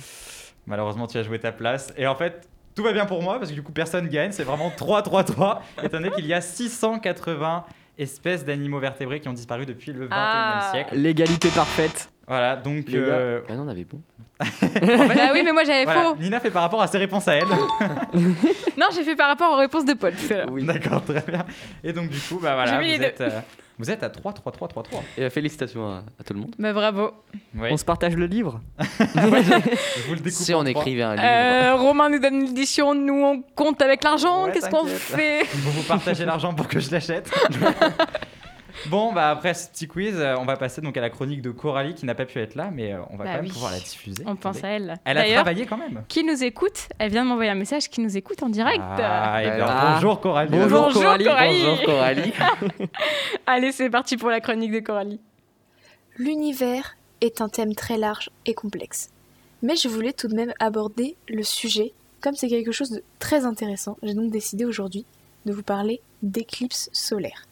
Malheureusement, 0.65 1.07
tu 1.07 1.17
as 1.17 1.23
joué 1.23 1.39
ta 1.39 1.51
place. 1.51 1.93
Et 1.95 2.07
en 2.07 2.15
fait, 2.15 2.47
tout 2.75 2.83
va 2.83 2.91
bien 2.93 3.05
pour 3.05 3.21
moi 3.23 3.37
parce 3.39 3.49
que 3.49 3.55
du 3.55 3.63
coup, 3.63 3.71
personne 3.71 4.07
gagne. 4.07 4.31
C'est 4.31 4.43
vraiment 4.43 4.69
3-3-3. 4.69 5.59
Étant 5.83 5.97
donné 5.97 6.11
qu'il 6.11 6.25
y 6.25 6.33
a 6.33 6.41
680 6.41 7.63
espèces 7.97 8.43
d'animaux 8.45 8.79
vertébrés 8.79 9.19
qui 9.21 9.29
ont 9.29 9.33
disparu 9.33 9.65
depuis 9.65 9.93
le 9.93 10.07
21e 10.07 10.09
Ah. 10.11 10.69
siècle. 10.71 10.95
L'égalité 10.95 11.49
parfaite. 11.49 12.09
Voilà, 12.27 12.55
donc. 12.55 12.85
Les 12.87 12.93
gars. 12.93 12.99
euh, 12.99 13.41
Bah 13.47 13.55
non, 13.55 13.63
on 13.63 13.67
avait 13.69 13.85
bon. 13.85 14.01
Bah 14.41 15.29
oui, 15.33 15.41
mais 15.45 15.53
moi 15.53 15.63
j'avais 15.63 15.85
voilà, 15.85 16.01
faux. 16.03 16.15
Nina 16.17 16.39
fait 16.41 16.51
par 16.51 16.63
rapport 16.63 16.81
à 16.81 16.87
ses 16.87 16.97
réponses 16.97 17.27
à 17.29 17.35
elle. 17.35 17.45
Non, 18.77 18.87
j'ai 18.93 19.03
fait 19.03 19.15
par 19.15 19.29
rapport 19.29 19.53
aux 19.53 19.57
réponses 19.57 19.85
de 19.85 19.93
Paul. 19.93 20.13
l'heure. 20.29 20.47
D'accord, 20.61 21.03
très 21.05 21.21
bien. 21.21 21.45
Et 21.83 21.93
donc, 21.93 22.09
du 22.09 22.19
coup, 22.19 22.39
bah 22.41 22.53
voilà, 22.55 22.77
vous 22.77 23.03
êtes, 23.03 23.21
euh, 23.21 23.39
vous 23.77 23.91
êtes 23.91 24.03
à 24.03 24.09
3-3-3-3-3. 24.09 24.83
Et 25.17 25.23
euh, 25.23 25.29
félicitations 25.29 25.87
à, 25.87 26.03
à 26.19 26.23
tout 26.25 26.33
le 26.33 26.39
monde. 26.39 26.55
Bah 26.57 26.73
bravo. 26.73 27.11
Oui, 27.55 27.69
On 27.71 27.77
se 27.77 27.85
partage 27.85 28.15
le 28.15 28.25
livre 28.25 28.61
je 28.79 30.07
vous 30.07 30.13
le 30.13 30.19
découpe. 30.19 30.29
Si 30.29 30.53
on 30.53 30.65
écrivait 30.65 31.01
un 31.03 31.15
livre. 31.15 31.25
Euh, 31.25 31.75
Romain 31.75 32.09
nous 32.09 32.19
donne 32.19 32.41
l'édition, 32.45 32.93
nous 32.93 33.13
on 33.23 33.41
compte 33.55 33.81
avec 33.81 34.03
l'argent. 34.03 34.45
Ouais, 34.45 34.51
Qu'est-ce 34.53 34.69
qu'on 34.69 34.85
fait? 34.85 35.43
Vous 35.53 35.71
vous 35.71 35.83
partagez 35.83 36.25
l'argent 36.25 36.53
pour 36.53 36.67
que 36.67 36.79
je 36.79 36.91
l'achète. 36.91 37.29
bon, 38.87 39.13
bah 39.13 39.29
après 39.31 39.53
ce 39.53 39.67
petit 39.69 39.87
quiz, 39.87 40.15
euh, 40.17 40.35
on 40.37 40.45
va 40.45 40.57
passer 40.57 40.81
donc 40.81 40.95
à 40.97 41.01
la 41.01 41.09
chronique 41.09 41.41
de 41.41 41.51
Coralie 41.51 41.93
qui 41.95 42.05
n'a 42.05 42.15
pas 42.15 42.25
pu 42.25 42.39
être 42.39 42.55
là, 42.55 42.69
mais 42.73 42.93
euh, 42.93 42.99
on 43.09 43.17
va 43.17 43.25
Bah 43.25 43.31
quand 43.35 43.41
même 43.43 43.51
pouvoir 43.51 43.71
la 43.71 43.79
diffuser. 43.79 44.23
On 44.25 44.35
pense 44.35 44.63
à 44.63 44.69
elle. 44.69 44.95
Elle 45.05 45.17
a 45.17 45.25
travaillé 45.33 45.65
quand 45.65 45.77
même. 45.77 46.03
qui 46.07 46.23
nous 46.23 46.43
écoute 46.43 46.89
Elle 46.99 47.11
vient 47.11 47.23
de 47.23 47.29
m'envoyer 47.29 47.51
un 47.51 47.55
message 47.55 47.89
qui 47.89 48.01
nous 48.01 48.15
écoute 48.17 48.41
en 48.43 48.49
direct. 48.49 48.81
Ah, 48.81 49.41
et 49.43 49.51
bien, 49.55 49.65
Ah. 49.67 49.93
bonjour 49.95 50.19
Coralie. 50.21 50.49
Bonjour, 50.51 50.81
Bonjour, 50.83 51.01
Coralie. 51.03 51.25
Coralie. 51.25 51.63
Bonjour 51.65 51.85
Coralie. 51.85 52.33
Allez, 53.47 53.71
c'est 53.71 53.89
parti 53.89 54.17
pour 54.17 54.29
la 54.29 54.41
chronique 54.41 54.71
de 54.71 54.79
Coralie. 54.79 55.19
L'univers 56.17 56.95
est 57.21 57.41
un 57.41 57.49
thème 57.49 57.75
très 57.75 57.97
large 57.97 58.29
et 58.45 58.53
complexe. 58.53 59.09
Mais 59.61 59.75
je 59.75 59.87
voulais 59.87 60.13
tout 60.13 60.27
de 60.27 60.35
même 60.35 60.53
aborder 60.59 61.15
le 61.27 61.43
sujet, 61.43 61.93
comme 62.21 62.35
c'est 62.35 62.47
quelque 62.49 62.71
chose 62.71 62.91
de 62.91 63.03
très 63.19 63.45
intéressant, 63.45 63.97
j'ai 64.03 64.13
donc 64.13 64.31
décidé 64.31 64.65
aujourd'hui 64.65 65.05
de 65.45 65.53
vous 65.53 65.63
parler 65.63 66.01
d'éclipses 66.23 66.89
solaires. 66.93 67.45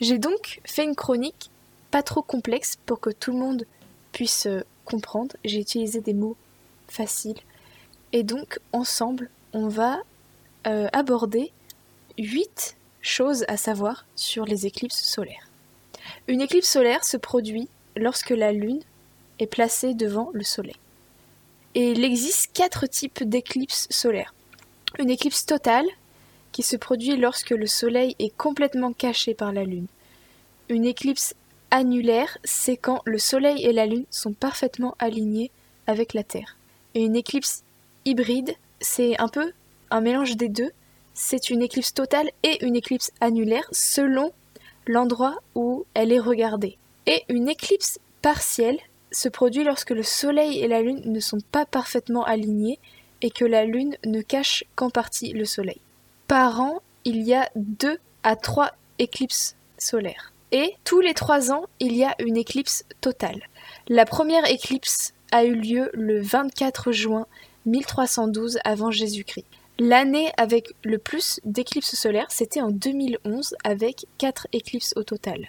J'ai 0.00 0.18
donc 0.18 0.60
fait 0.64 0.84
une 0.84 0.94
chronique 0.94 1.50
pas 1.90 2.02
trop 2.02 2.22
complexe 2.22 2.78
pour 2.86 3.00
que 3.00 3.10
tout 3.10 3.32
le 3.32 3.38
monde 3.38 3.66
puisse 4.12 4.46
euh, 4.46 4.60
comprendre. 4.84 5.36
J'ai 5.44 5.60
utilisé 5.60 6.00
des 6.00 6.14
mots 6.14 6.36
faciles. 6.88 7.40
Et 8.12 8.22
donc, 8.22 8.58
ensemble, 8.72 9.30
on 9.52 9.68
va 9.68 10.00
euh, 10.66 10.88
aborder 10.92 11.52
8 12.18 12.76
choses 13.00 13.44
à 13.48 13.56
savoir 13.56 14.06
sur 14.16 14.44
les 14.44 14.66
éclipses 14.66 15.02
solaires. 15.02 15.48
Une 16.26 16.40
éclipse 16.40 16.68
solaire 16.68 17.04
se 17.04 17.16
produit 17.16 17.68
lorsque 17.96 18.30
la 18.30 18.52
Lune 18.52 18.82
est 19.38 19.46
placée 19.46 19.94
devant 19.94 20.30
le 20.32 20.42
Soleil. 20.42 20.76
Et 21.74 21.92
il 21.92 22.04
existe 22.04 22.50
quatre 22.52 22.86
types 22.86 23.22
d'éclipses 23.22 23.86
solaires. 23.90 24.34
Une 24.98 25.10
éclipse 25.10 25.46
totale, 25.46 25.86
qui 26.52 26.62
se 26.62 26.76
produit 26.76 27.16
lorsque 27.16 27.50
le 27.50 27.66
Soleil 27.66 28.14
est 28.18 28.34
complètement 28.36 28.92
caché 28.92 29.34
par 29.34 29.52
la 29.52 29.64
Lune. 29.64 29.86
Une 30.68 30.84
éclipse 30.84 31.34
annulaire, 31.70 32.38
c'est 32.44 32.76
quand 32.76 33.02
le 33.04 33.18
Soleil 33.18 33.64
et 33.64 33.72
la 33.72 33.86
Lune 33.86 34.06
sont 34.10 34.32
parfaitement 34.32 34.94
alignés 34.98 35.50
avec 35.86 36.14
la 36.14 36.24
Terre. 36.24 36.56
Et 36.94 37.02
une 37.04 37.16
éclipse 37.16 37.62
hybride, 38.04 38.54
c'est 38.80 39.18
un 39.20 39.28
peu 39.28 39.52
un 39.90 40.00
mélange 40.00 40.36
des 40.36 40.48
deux. 40.48 40.70
C'est 41.14 41.50
une 41.50 41.62
éclipse 41.62 41.94
totale 41.94 42.30
et 42.42 42.64
une 42.64 42.76
éclipse 42.76 43.10
annulaire 43.20 43.68
selon 43.72 44.32
l'endroit 44.86 45.36
où 45.54 45.84
elle 45.94 46.12
est 46.12 46.20
regardée. 46.20 46.78
Et 47.06 47.24
une 47.28 47.48
éclipse 47.48 47.98
partielle 48.22 48.78
se 49.10 49.28
produit 49.28 49.64
lorsque 49.64 49.90
le 49.90 50.02
Soleil 50.02 50.60
et 50.60 50.68
la 50.68 50.82
Lune 50.82 51.02
ne 51.04 51.20
sont 51.20 51.40
pas 51.52 51.66
parfaitement 51.66 52.24
alignés 52.24 52.78
et 53.22 53.30
que 53.30 53.44
la 53.44 53.64
Lune 53.64 53.96
ne 54.04 54.20
cache 54.20 54.64
qu'en 54.74 54.90
partie 54.90 55.32
le 55.32 55.44
Soleil. 55.44 55.80
Par 56.28 56.60
an, 56.60 56.82
il 57.06 57.22
y 57.22 57.32
a 57.32 57.48
deux 57.56 57.96
à 58.22 58.36
trois 58.36 58.72
éclipses 58.98 59.56
solaires. 59.78 60.34
Et 60.52 60.74
tous 60.84 61.00
les 61.00 61.14
trois 61.14 61.50
ans, 61.50 61.64
il 61.80 61.96
y 61.96 62.04
a 62.04 62.14
une 62.18 62.36
éclipse 62.36 62.84
totale. 63.00 63.40
La 63.88 64.04
première 64.04 64.44
éclipse 64.44 65.14
a 65.32 65.46
eu 65.46 65.54
lieu 65.54 65.88
le 65.94 66.20
24 66.20 66.92
juin 66.92 67.26
1312 67.64 68.58
avant 68.64 68.90
Jésus-Christ. 68.90 69.46
L'année 69.78 70.30
avec 70.36 70.74
le 70.84 70.98
plus 70.98 71.40
d'éclipses 71.46 71.94
solaires, 71.94 72.30
c'était 72.30 72.60
en 72.60 72.72
2011 72.72 73.54
avec 73.64 74.04
4 74.18 74.48
éclipses 74.52 74.92
au 74.96 75.04
total. 75.04 75.48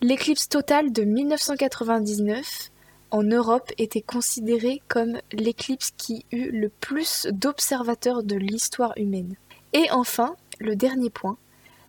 L'éclipse 0.00 0.48
totale 0.48 0.92
de 0.92 1.02
1999 1.02 2.70
en 3.10 3.24
Europe 3.24 3.72
était 3.78 4.00
considérée 4.00 4.80
comme 4.86 5.18
l'éclipse 5.32 5.90
qui 5.96 6.24
eut 6.30 6.52
le 6.52 6.68
plus 6.68 7.26
d'observateurs 7.32 8.22
de 8.22 8.36
l'histoire 8.36 8.92
humaine. 8.96 9.34
Et 9.72 9.90
enfin, 9.90 10.36
le 10.58 10.76
dernier 10.76 11.10
point, 11.10 11.36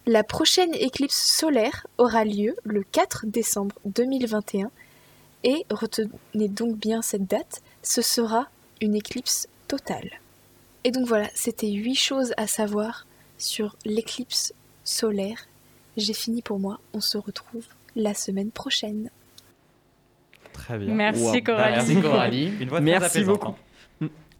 la 0.05 0.23
prochaine 0.23 0.73
éclipse 0.75 1.15
solaire 1.15 1.85
aura 1.97 2.25
lieu 2.25 2.55
le 2.63 2.83
4 2.83 3.25
décembre 3.27 3.75
2021 3.85 4.71
et 5.43 5.65
retenez 5.71 6.47
donc 6.47 6.77
bien 6.77 7.01
cette 7.01 7.25
date, 7.25 7.61
ce 7.83 8.01
sera 8.01 8.47
une 8.81 8.95
éclipse 8.95 9.47
totale. 9.67 10.09
Et 10.83 10.91
donc 10.91 11.07
voilà, 11.07 11.27
c'était 11.35 11.69
8 11.69 11.95
choses 11.95 12.33
à 12.37 12.47
savoir 12.47 13.05
sur 13.37 13.75
l'éclipse 13.85 14.53
solaire. 14.83 15.47
J'ai 15.97 16.13
fini 16.13 16.41
pour 16.41 16.59
moi, 16.59 16.79
on 16.93 17.01
se 17.01 17.17
retrouve 17.17 17.65
la 17.95 18.13
semaine 18.13 18.51
prochaine. 18.51 19.09
Très 20.53 20.77
bien. 20.77 20.93
Merci 20.93 21.21
Wow. 21.23 21.41
Coralie. 21.43 21.75
Merci 21.75 22.01
Coralie. 22.01 22.51
Une 22.59 22.69
voix 22.69 22.81
Merci 22.81 23.23
beaucoup. 23.23 23.55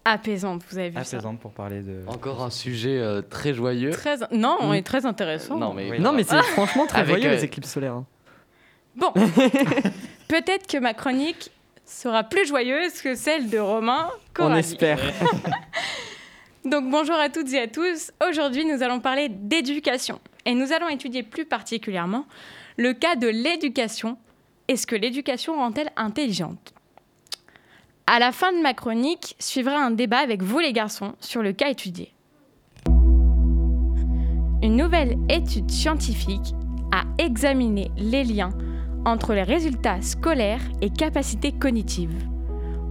Apaisante, 0.04 0.64
vous 0.70 0.78
avez 0.80 0.90
vu 0.90 0.96
ça. 1.04 1.18
Apaisante 1.18 1.40
pour 1.40 1.52
parler 1.52 1.82
de. 1.82 2.02
Encore 2.08 2.42
un 2.42 2.50
sujet 2.50 2.98
euh, 2.98 3.22
très 3.22 3.54
joyeux. 3.54 3.92
Très... 3.92 4.18
Non, 4.32 4.58
on 4.62 4.72
Mm. 4.72 4.76
est 4.76 4.82
très 4.84 5.06
intéressant. 5.06 5.58
Non 5.58 5.74
mais 5.74 5.92
Oui. 5.92 6.00
Non, 6.00 6.12
mais 6.12 6.24
c'est 6.24 6.42
franchement 6.42 6.88
très 6.88 7.02
Avec, 7.02 7.18
joyeux 7.18 7.30
euh, 7.30 7.36
les 7.36 7.44
éclipses 7.44 7.72
solaires. 7.72 7.94
hein. 7.94 8.06
Bon, 8.96 9.12
peut-être 10.28 10.68
que 10.68 10.78
ma 10.78 10.94
chronique 10.94 11.52
sera 11.86 12.24
plus 12.24 12.48
joyeuse 12.48 13.02
que 13.02 13.16
celle 13.16 13.50
de 13.50 13.58
Romain 13.60 14.10
On 14.40 14.54
espère. 14.56 15.00
Donc 16.66 16.90
bonjour 16.90 17.16
à 17.16 17.30
toutes 17.30 17.52
et 17.54 17.60
à 17.62 17.68
tous. 17.68 18.12
Aujourd'hui, 18.28 18.66
nous 18.66 18.84
allons 18.84 19.00
parler 19.00 19.30
d'éducation. 19.30 20.20
Et 20.46 20.54
nous 20.56 20.74
allons 20.74 20.90
étudier 20.90 21.24
plus 21.24 21.46
particulièrement 21.46 22.26
le 22.78 22.94
cas 22.94 23.16
de 23.16 23.28
l'éducation. 23.28 24.18
Est-ce 24.68 24.86
que 24.88 24.96
l'éducation 24.96 25.56
rend-elle 25.56 25.92
intelligente? 25.96 26.74
À 28.14 28.20
la 28.20 28.34
fin 28.34 28.52
de 28.52 28.62
ma 28.62 28.74
chronique, 28.74 29.38
suivra 29.40 29.78
un 29.78 29.92
débat 29.92 30.18
avec 30.18 30.44
vous 30.44 30.60
les 30.60 30.74
garçons 30.74 31.14
sur 31.22 31.42
le 31.42 31.54
cas 31.54 31.70
étudié. 31.70 32.14
Une 34.62 34.76
nouvelle 34.76 35.18
étude 35.30 35.72
scientifique 35.72 36.54
a 36.92 37.04
examiné 37.24 37.90
les 37.96 38.26
liens 38.26 38.50
entre 39.06 39.34
les 39.34 39.44
résultats 39.44 40.02
scolaires 40.02 40.60
et 40.82 40.90
capacités 40.90 41.54
cognitives. 41.54 42.28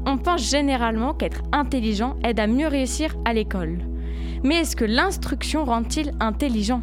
On 0.07 0.17
pense 0.17 0.49
généralement 0.49 1.13
qu'être 1.13 1.43
intelligent 1.53 2.17
aide 2.25 2.41
à 2.41 2.47
mieux 2.47 2.69
réussir 2.69 3.15
à 3.27 3.35
l'école. 3.35 3.77
Mais 4.43 4.61
est-ce 4.61 4.75
que 4.75 4.87
l'instruction 4.87 5.67
rend-il 5.67 6.13
intelligent? 6.19 6.81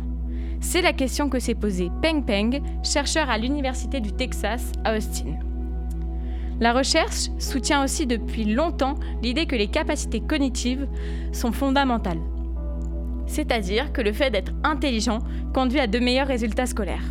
C'est 0.61 0.83
la 0.83 0.93
question 0.93 1.27
que 1.27 1.39
s'est 1.39 1.55
posée 1.55 1.89
Peng 2.03 2.23
Peng, 2.23 2.61
chercheur 2.83 3.31
à 3.31 3.39
l'Université 3.39 3.99
du 3.99 4.11
Texas 4.11 4.73
à 4.85 4.95
Austin. 4.95 5.39
La 6.59 6.73
recherche 6.73 7.29
soutient 7.37 7.83
aussi 7.83 8.07
depuis 8.07 8.45
longtemps 8.45 8.95
l'idée 9.21 9.45
que 9.45 9.55
les 9.55 9.67
capacités 9.67 10.21
cognitives 10.21 10.87
sont 11.31 11.51
fondamentales. 11.51 12.21
C'est-à-dire 13.27 13.91
que 13.91 14.01
le 14.01 14.13
fait 14.13 14.31
d'être 14.31 14.53
intelligent 14.63 15.19
conduit 15.53 15.79
à 15.79 15.87
de 15.87 15.99
meilleurs 15.99 16.27
résultats 16.27 16.65
scolaires. 16.65 17.03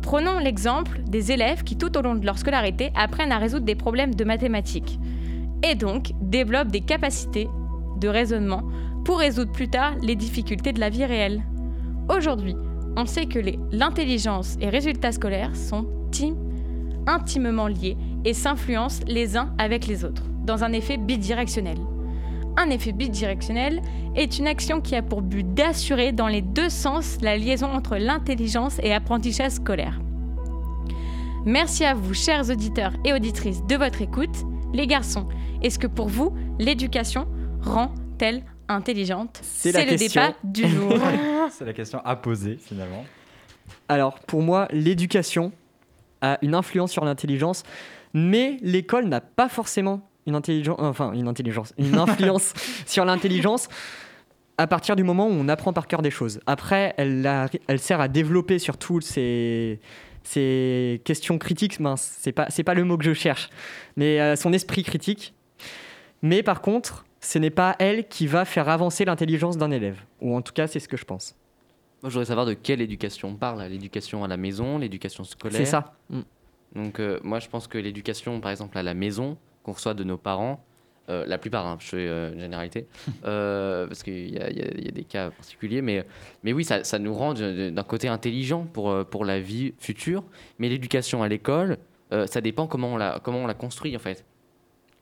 Prenons 0.00 0.38
l'exemple 0.38 1.00
des 1.06 1.32
élèves 1.32 1.64
qui 1.64 1.76
tout 1.76 1.96
au 1.98 2.02
long 2.02 2.14
de 2.14 2.24
leur 2.24 2.38
scolarité 2.38 2.90
apprennent 2.94 3.32
à 3.32 3.38
résoudre 3.38 3.66
des 3.66 3.74
problèmes 3.74 4.14
de 4.14 4.24
mathématiques 4.24 4.98
et 5.62 5.74
donc 5.74 6.12
développent 6.20 6.72
des 6.72 6.80
capacités 6.80 7.48
de 7.98 8.08
raisonnement 8.08 8.62
pour 9.04 9.18
résoudre 9.18 9.52
plus 9.52 9.68
tard 9.68 9.94
les 10.02 10.16
difficultés 10.16 10.72
de 10.72 10.80
la 10.80 10.90
vie 10.90 11.04
réelle. 11.04 11.42
Aujourd'hui, 12.08 12.56
on 12.96 13.06
sait 13.06 13.26
que 13.26 13.38
l'intelligence 13.70 14.56
et 14.60 14.68
résultats 14.68 15.12
scolaires 15.12 15.54
sont 15.54 15.86
tim- 16.10 16.36
intimement 17.06 17.68
liés 17.68 17.96
et 18.24 18.34
s'influencent 18.34 19.02
les 19.06 19.36
uns 19.36 19.54
avec 19.58 19.86
les 19.86 20.04
autres, 20.04 20.22
dans 20.44 20.64
un 20.64 20.72
effet 20.72 20.96
bidirectionnel. 20.96 21.78
Un 22.56 22.68
effet 22.70 22.92
bidirectionnel 22.92 23.80
est 24.14 24.38
une 24.38 24.46
action 24.46 24.80
qui 24.80 24.94
a 24.94 25.02
pour 25.02 25.22
but 25.22 25.54
d'assurer 25.54 26.12
dans 26.12 26.28
les 26.28 26.42
deux 26.42 26.68
sens 26.68 27.18
la 27.22 27.36
liaison 27.36 27.66
entre 27.66 27.96
l'intelligence 27.96 28.78
et 28.80 28.90
l'apprentissage 28.90 29.52
scolaire. 29.52 30.00
Merci 31.44 31.84
à 31.84 31.94
vous, 31.94 32.14
chers 32.14 32.50
auditeurs 32.50 32.92
et 33.04 33.12
auditrices, 33.12 33.64
de 33.64 33.74
votre 33.74 34.02
écoute. 34.02 34.44
Les 34.72 34.86
garçons, 34.86 35.28
est-ce 35.62 35.78
que 35.78 35.86
pour 35.86 36.08
vous, 36.08 36.34
l'éducation 36.58 37.26
rend-elle 37.62 38.44
intelligente? 38.68 39.40
C'est 39.42 39.72
la 39.72 39.84
le 39.84 39.96
question. 39.96 40.22
débat 40.22 40.36
du 40.44 40.68
jour. 40.68 40.92
C'est 41.50 41.64
la 41.64 41.72
question 41.72 42.00
à 42.04 42.16
poser 42.16 42.56
finalement. 42.56 43.04
Alors, 43.88 44.18
pour 44.20 44.42
moi, 44.42 44.68
l'éducation 44.70 45.52
a 46.20 46.38
une 46.42 46.54
influence 46.54 46.92
sur 46.92 47.04
l'intelligence, 47.04 47.64
mais 48.14 48.56
l'école 48.62 49.06
n'a 49.06 49.20
pas 49.20 49.48
forcément 49.48 50.08
une 50.26 50.34
intelligence, 50.34 50.76
enfin 50.78 51.12
une 51.12 51.28
intelligence, 51.28 51.72
une 51.78 51.96
influence 51.98 52.52
sur 52.86 53.04
l'intelligence 53.04 53.68
à 54.58 54.66
partir 54.66 54.94
du 54.96 55.02
moment 55.02 55.26
où 55.26 55.32
on 55.32 55.48
apprend 55.48 55.72
par 55.72 55.86
cœur 55.86 56.02
des 56.02 56.10
choses. 56.10 56.40
Après, 56.46 56.94
elle, 56.98 57.26
a- 57.26 57.48
elle 57.68 57.78
sert 57.80 58.00
à 58.00 58.08
développer 58.08 58.58
surtout 58.58 59.00
ces, 59.00 59.80
ces 60.22 61.00
questions 61.04 61.38
critiques. 61.38 61.80
Mince, 61.80 62.16
c'est 62.20 62.32
pas, 62.32 62.46
c'est 62.50 62.62
pas 62.62 62.74
le 62.74 62.84
mot 62.84 62.96
que 62.98 63.04
je 63.04 63.14
cherche, 63.14 63.48
mais 63.96 64.20
euh, 64.20 64.36
son 64.36 64.52
esprit 64.52 64.82
critique. 64.84 65.34
Mais 66.22 66.42
par 66.42 66.60
contre, 66.60 67.04
ce 67.20 67.38
n'est 67.38 67.50
pas 67.50 67.74
elle 67.78 68.06
qui 68.08 68.26
va 68.26 68.44
faire 68.44 68.68
avancer 68.68 69.04
l'intelligence 69.04 69.56
d'un 69.56 69.70
élève, 69.70 69.98
ou 70.20 70.36
en 70.36 70.42
tout 70.42 70.52
cas, 70.52 70.66
c'est 70.66 70.78
ce 70.80 70.88
que 70.88 70.96
je 70.96 71.04
pense. 71.04 71.34
Moi, 72.02 72.10
je 72.10 72.14
voudrais 72.14 72.26
savoir 72.26 72.46
de 72.46 72.54
quelle 72.54 72.80
éducation 72.80 73.28
on 73.28 73.34
parle. 73.36 73.62
L'éducation 73.62 74.22
à 74.24 74.28
la 74.28 74.36
maison, 74.36 74.78
l'éducation 74.78 75.22
scolaire. 75.24 75.56
C'est 75.58 75.64
ça. 75.64 75.94
Mm. 76.10 76.20
Donc, 76.74 77.00
euh, 77.00 77.18
moi, 77.22 77.38
je 77.38 77.48
pense 77.48 77.66
que 77.68 77.78
l'éducation, 77.78 78.40
par 78.40 78.50
exemple, 78.50 78.76
à 78.78 78.82
la 78.82 78.94
maison, 78.94 79.36
qu'on 79.62 79.72
reçoit 79.72 79.94
de 79.94 80.04
nos 80.04 80.16
parents, 80.16 80.64
euh, 81.10 81.24
la 81.26 81.36
plupart, 81.36 81.66
hein, 81.66 81.76
je 81.80 81.86
fais 81.86 82.06
euh, 82.08 82.32
une 82.32 82.40
généralité, 82.40 82.86
euh, 83.24 83.86
parce 83.86 84.02
qu'il 84.02 84.28
y, 84.30 84.34
y 84.34 84.38
a- 84.40 84.50
il 84.50 84.84
y 84.84 84.88
a 84.88 84.92
des 84.92 85.04
cas 85.04 85.30
particuliers, 85.30 85.82
mais, 85.82 86.06
mais 86.44 86.52
oui, 86.52 86.64
ça, 86.64 86.84
ça 86.84 86.98
nous 86.98 87.12
rend 87.12 87.34
d'un 87.34 87.82
côté 87.82 88.08
intelligent 88.08 88.64
pour, 88.72 89.04
pour 89.06 89.24
la 89.24 89.40
vie 89.40 89.74
future, 89.78 90.24
mais 90.58 90.68
l'éducation 90.68 91.22
à 91.22 91.28
l'école, 91.28 91.78
ça 92.26 92.42
dépend 92.42 92.66
comment 92.66 92.88
on, 92.92 92.96
la, 92.98 93.20
comment 93.24 93.38
on 93.38 93.46
la 93.46 93.54
construit, 93.54 93.96
en 93.96 93.98
fait. 93.98 94.24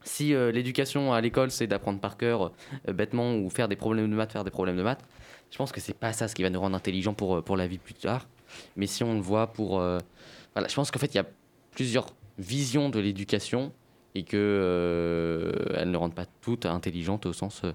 Si 0.02 0.28
l'éducation 0.28 1.12
à 1.12 1.20
l'école, 1.20 1.50
c'est 1.50 1.66
d'apprendre 1.66 1.98
par 1.98 2.16
cœur 2.16 2.52
bêtement 2.86 3.34
ou 3.34 3.50
faire 3.50 3.66
des 3.68 3.74
problèmes 3.76 4.08
de 4.08 4.14
maths, 4.14 4.30
faire 4.32 4.44
des 4.44 4.50
problèmes 4.52 4.76
de 4.76 4.82
maths, 4.82 5.04
je 5.50 5.56
pense 5.58 5.72
que 5.72 5.80
c'est 5.80 5.92
pas 5.98 6.12
ça 6.12 6.28
ce 6.28 6.34
qui 6.36 6.42
va 6.44 6.50
nous 6.50 6.60
rendre 6.60 6.76
intelligents 6.76 7.12
pour, 7.12 7.42
pour 7.42 7.56
la 7.56 7.66
vie 7.66 7.78
plus 7.78 7.94
tard. 7.94 8.28
Mais 8.76 8.86
si 8.86 9.02
on 9.02 9.14
le 9.14 9.20
voit 9.20 9.48
pour... 9.48 9.70
voilà, 9.80 10.68
je 10.68 10.74
pense 10.74 10.90
qu'en 10.92 11.00
fait, 11.00 11.12
il 11.12 11.16
y 11.16 11.20
a 11.20 11.26
plusieurs 11.70 12.06
visions 12.38 12.88
de 12.88 12.98
l'éducation 12.98 13.72
et 14.14 14.24
que 14.24 14.36
euh, 14.36 15.52
elles 15.76 15.90
ne 15.90 15.96
rendent 15.96 16.14
pas 16.14 16.26
toutes 16.40 16.66
intelligentes 16.66 17.26
au 17.26 17.32
sens, 17.32 17.62
euh, 17.64 17.72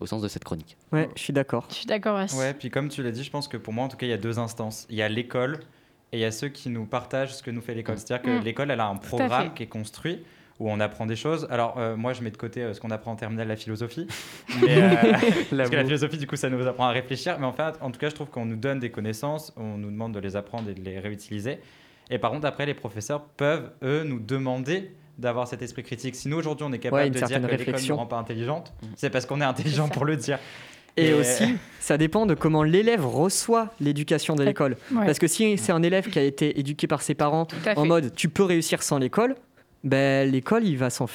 au 0.00 0.06
sens 0.06 0.22
de 0.22 0.28
cette 0.28 0.44
chronique. 0.44 0.76
Ouais, 0.92 1.08
je 1.14 1.22
suis 1.22 1.32
d'accord. 1.32 1.66
Je 1.68 1.74
suis 1.74 1.86
d'accord 1.86 2.22
aussi. 2.22 2.36
Ouais, 2.36 2.54
puis 2.54 2.70
comme 2.70 2.88
tu 2.88 3.02
l'as 3.02 3.12
dit, 3.12 3.22
je 3.22 3.30
pense 3.30 3.46
que 3.46 3.56
pour 3.56 3.72
moi, 3.72 3.84
en 3.84 3.88
tout 3.88 3.96
cas, 3.96 4.06
il 4.06 4.10
y 4.10 4.12
a 4.14 4.18
deux 4.18 4.38
instances. 4.38 4.86
Il 4.90 4.96
y 4.96 5.02
a 5.02 5.08
l'école 5.08 5.60
et 6.12 6.18
il 6.18 6.20
y 6.20 6.24
a 6.24 6.32
ceux 6.32 6.48
qui 6.48 6.70
nous 6.70 6.86
partagent 6.86 7.34
ce 7.34 7.42
que 7.42 7.50
nous 7.50 7.60
fait 7.60 7.74
l'école. 7.74 7.98
C'est-à-dire 7.98 8.22
que 8.24 8.40
Mm. 8.40 8.44
l'école, 8.44 8.70
elle 8.70 8.80
a 8.80 8.86
un 8.88 8.96
programme 8.96 9.54
qui 9.54 9.62
est 9.62 9.68
construit 9.68 10.24
où 10.58 10.70
on 10.70 10.80
apprend 10.80 11.06
des 11.06 11.16
choses. 11.16 11.46
Alors, 11.50 11.78
euh, 11.78 11.96
moi, 11.96 12.14
je 12.14 12.22
mets 12.22 12.30
de 12.30 12.36
côté 12.36 12.62
euh, 12.62 12.72
ce 12.72 12.80
qu'on 12.80 12.90
apprend 12.90 13.12
en 13.12 13.16
terminale, 13.16 13.46
la 13.46 13.56
philosophie. 13.56 14.06
Mais, 14.62 14.82
euh, 14.82 15.12
parce 15.56 15.70
que 15.70 15.76
la 15.76 15.84
philosophie, 15.84 16.16
du 16.16 16.26
coup, 16.26 16.36
ça 16.36 16.48
nous 16.48 16.66
apprend 16.66 16.86
à 16.86 16.92
réfléchir. 16.92 17.38
Mais 17.38 17.46
en 17.46 17.52
fait, 17.52 17.74
en 17.80 17.90
tout 17.90 18.00
cas, 18.00 18.08
je 18.08 18.14
trouve 18.14 18.30
qu'on 18.30 18.46
nous 18.46 18.56
donne 18.56 18.78
des 18.80 18.90
connaissances, 18.90 19.52
on 19.56 19.76
nous 19.76 19.90
demande 19.90 20.14
de 20.14 20.18
les 20.18 20.34
apprendre 20.34 20.70
et 20.70 20.74
de 20.74 20.80
les 20.80 20.98
réutiliser. 20.98 21.58
Et 22.10 22.18
par 22.18 22.30
contre, 22.30 22.46
après, 22.46 22.66
les 22.66 22.74
professeurs 22.74 23.22
peuvent, 23.36 23.70
eux, 23.82 24.02
nous 24.04 24.20
demander 24.20 24.92
d'avoir 25.18 25.48
cet 25.48 25.62
esprit 25.62 25.82
critique. 25.82 26.14
Si 26.14 26.28
nous, 26.28 26.36
aujourd'hui, 26.36 26.66
on 26.68 26.72
est 26.72 26.78
capable 26.78 27.02
Ouais, 27.04 27.10
de 27.10 27.14
dire 27.18 27.26
que 27.40 27.46
l'école 27.56 27.74
ne 27.82 27.92
rend 27.92 28.06
pas 28.06 28.18
intelligente, 28.18 28.72
Mm. 28.82 28.86
c'est 28.96 29.10
parce 29.10 29.26
qu'on 29.26 29.40
est 29.40 29.44
intelligent 29.44 29.88
pour 29.88 30.04
le 30.04 30.16
dire. 30.16 30.38
Et 30.98 31.08
Et- 31.08 31.14
aussi, 31.14 31.44
ça 31.80 31.96
dépend 31.98 32.26
de 32.26 32.34
comment 32.34 32.62
l'élève 32.62 33.04
reçoit 33.06 33.70
l'éducation 33.80 34.34
de 34.34 34.44
l'école. 34.44 34.76
Ouais, 34.94 35.04
Parce 35.06 35.18
que 35.18 35.26
si 35.26 35.56
c'est 35.58 35.72
un 35.72 35.82
élève 35.82 36.08
qui 36.10 36.18
a 36.18 36.22
été 36.22 36.58
éduqué 36.60 36.86
par 36.86 37.02
ses 37.02 37.14
parents 37.14 37.46
en 37.76 37.86
mode 37.86 38.14
tu 38.14 38.28
peux 38.28 38.44
réussir 38.44 38.82
sans 38.82 38.98
l'école, 38.98 39.34
ben, 39.84 40.30
l'école 40.30 40.64
il 40.64 40.76
va 40.76 40.90
s'en 40.90 41.06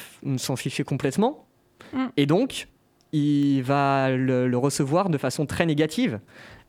ficher 0.56 0.84
complètement. 0.84 1.45
Mm. 1.93 2.06
Et 2.17 2.25
donc, 2.25 2.67
il 3.12 3.62
va 3.62 4.10
le, 4.12 4.47
le 4.47 4.58
recevoir 4.58 5.10
de 5.10 5.17
façon 5.17 5.45
très 5.45 5.65
négative. 5.65 6.19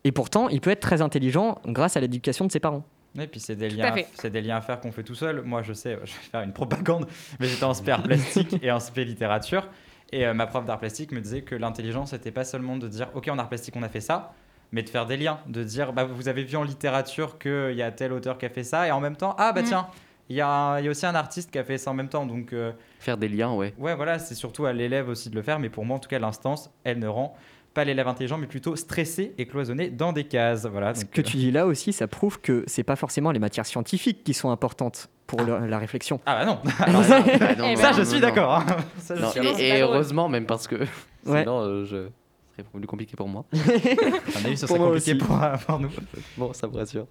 Et 0.05 0.13
pourtant, 0.13 0.49
il 0.49 0.61
peut 0.61 0.71
être 0.71 0.81
très 0.81 1.01
intelligent 1.01 1.59
grâce 1.67 1.97
à 1.97 2.01
l'éducation 2.01 2.47
de 2.47 2.53
ses 2.53 2.61
parents. 2.61 2.85
Et 3.19 3.27
puis 3.27 3.41
c'est 3.41 3.57
des, 3.57 3.69
liens, 3.69 3.95
c'est 4.15 4.31
des 4.31 4.41
liens 4.41 4.57
à 4.57 4.61
faire 4.63 4.81
qu'on 4.81 4.91
fait 4.93 5.03
tout 5.03 5.15
seul. 5.15 5.43
Moi, 5.43 5.63
je 5.63 5.73
sais, 5.73 5.99
je 6.05 6.13
vais 6.13 6.19
faire 6.31 6.41
une 6.43 6.53
propagande, 6.53 7.07
mais 7.41 7.47
j'étais 7.49 7.65
en 7.65 7.75
spé 7.75 7.93
art 7.93 8.03
plastique 8.03 8.57
et 8.63 8.71
en 8.71 8.81
spé 8.81 9.05
littérature. 9.05 9.69
Et 10.13 10.27
euh, 10.27 10.35
ma 10.35 10.47
prof 10.47 10.65
d'art 10.65 10.79
plastique 10.79 11.13
me 11.13 11.21
disait 11.21 11.43
que 11.43 11.55
l'intelligence, 11.55 12.13
n'était 12.13 12.31
pas 12.31 12.45
seulement 12.45 12.77
de 12.77 12.89
dire, 12.89 13.09
OK, 13.15 13.29
en 13.29 13.39
art 13.39 13.49
plastique, 13.49 13.75
on 13.77 13.83
a 13.83 13.89
fait 13.89 14.01
ça, 14.01 14.35
mais 14.71 14.83
de 14.83 14.89
faire 14.89 15.07
des 15.07 15.17
liens, 15.17 15.39
de 15.47 15.63
dire, 15.65 15.93
bah, 15.93 16.05
vous 16.05 16.29
avez 16.29 16.45
vu 16.45 16.57
en 16.57 16.63
littérature 16.65 17.39
qu'il 17.39 17.75
y 17.75 17.83
a 17.83 17.91
tel 17.93 18.13
auteur 18.13 18.37
qui 18.39 18.47
a 18.47 18.51
fait 18.51 18.65
ça, 18.65 18.87
et 18.87 18.91
en 18.91 19.01
même 19.01 19.17
temps, 19.17 19.35
ah 19.39 19.53
bah 19.53 19.63
Mm. 19.63 19.65
tiens, 19.65 19.87
il 20.29 20.37
y, 20.37 20.41
a 20.41 20.49
un- 20.49 20.79
il 20.79 20.85
y 20.85 20.89
a 20.89 20.91
aussi 20.91 21.05
un 21.05 21.15
artiste 21.15 21.51
qui 21.51 21.59
a 21.59 21.65
fait 21.65 21.77
ça 21.79 21.91
en 21.91 21.95
même 21.95 22.09
temps. 22.09 22.25
Donc, 22.27 22.53
euh, 22.53 22.73
Faire 23.01 23.17
des 23.19 23.29
liens, 23.29 23.53
ouais. 23.53 23.75
ouais, 23.79 23.95
voilà, 23.95 24.19
c'est 24.19 24.35
surtout 24.35 24.65
à 24.67 24.73
l'élève 24.73 25.09
aussi 25.09 25.29
de 25.31 25.35
le 25.35 25.43
faire, 25.43 25.59
mais 25.59 25.69
pour 25.69 25.85
moi, 25.85 25.97
en 25.97 26.01
tout 26.01 26.09
cas, 26.09 26.19
l'instance, 26.19 26.71
elle 26.85 26.99
ne 26.99 27.09
rend 27.09 27.35
pas 27.75 27.85
l'élève 27.85 28.07
intelligent, 28.09 28.39
mais 28.39 28.47
plutôt 28.47 28.77
stressé 28.77 29.35
et 29.39 29.47
cloisonné 29.47 29.89
dans 29.91 30.13
des 30.13 30.25
cases. 30.25 30.67
Voilà, 30.67 30.95
Ce 30.95 31.03
donc, 31.03 31.11
que 31.11 31.21
euh, 31.21 31.25
tu 31.25 31.37
dis 31.37 31.51
là 31.51 31.67
aussi, 31.67 31.93
ça 31.93 32.07
prouve 32.07 32.41
que 32.41 32.65
c'est 32.67 32.83
pas 32.85 32.97
forcément 32.97 33.33
les 33.33 33.39
matières 33.39 33.67
scientifiques 33.67 34.25
qui 34.25 34.35
sont 34.35 34.51
importantes 34.51 35.09
pour 35.27 35.43
le- 35.43 35.67
la 35.67 35.79
réflexion. 35.79 36.21
Ah 36.27 36.37
bah 36.41 36.45
non, 36.45 36.59
Alors, 36.81 37.05
ça, 37.05 37.21
bah 37.21 37.55
non, 37.57 37.69
non, 37.71 37.77
ça 37.77 37.91
non, 37.93 37.97
je 37.99 38.03
suis 38.03 38.21
d'accord. 38.21 38.55
hein. 38.57 38.67
Ça, 38.99 39.15
et, 39.59 39.81
heureusement, 39.81 40.29
même 40.29 40.47
parce 40.47 40.69
que 40.69 40.77
Ouais. 41.27 41.41
sinon, 41.41 41.61
euh, 41.61 41.85
je... 41.85 42.09
ce 42.57 42.63
serait 42.63 42.65
plus 42.73 42.87
compliqué 42.87 43.17
pour 43.17 43.29
moi. 43.29 43.45
À 43.55 44.39
mon 44.41 44.47
avis, 44.47 44.57
ce 44.57 44.67
Pour 44.67 44.77
serait 44.77 44.89
compliqué 44.89 45.13
aussi. 45.13 45.15
pour, 45.15 45.43
euh, 45.43 45.57
pour 45.67 45.79
nous. 45.79 45.91
Bon, 46.37 46.53
ça 46.53 46.67
me 46.67 46.77
rassure. 46.77 47.07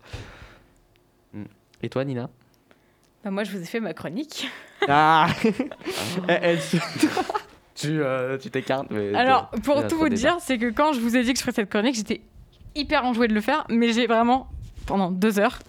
Mm. 1.34 1.44
Et 1.82 1.90
toi, 1.90 2.04
Nina? 2.06 2.30
Bah, 3.24 3.32
moi, 3.32 3.44
je 3.44 3.52
vous 3.52 3.62
ai 3.62 3.66
fait 3.66 3.80
ma 3.80 3.94
chronique. 3.94 4.48
Ah 4.88 5.28
Elle- 6.28 6.40
elle- 6.44 6.60
Tu 7.82 8.02
euh, 8.02 8.38
tu 8.38 8.50
t'écartes. 8.50 8.88
Alors, 9.16 9.50
pour 9.64 9.86
tout 9.88 9.98
vous 9.98 10.10
dire, 10.10 10.38
c'est 10.40 10.58
que 10.58 10.70
quand 10.72 10.94
je 10.94 11.00
vous 11.00 11.16
ai 11.16 11.24
dit 11.24 11.34
que 11.34 11.40
je 11.40 11.44
ferais 11.44 11.54
cette 11.54 11.70
chronique, 11.70 11.96
j'étais 11.96 12.22
hyper 12.76 13.06
enjouée 13.06 13.28
de 13.28 13.34
le 13.34 13.42
faire, 13.42 13.66
mais 13.70 13.92
j'ai 13.94 14.08
vraiment, 14.08 14.48
pendant 14.86 15.12
deux 15.12 15.40
heures, 15.40 15.60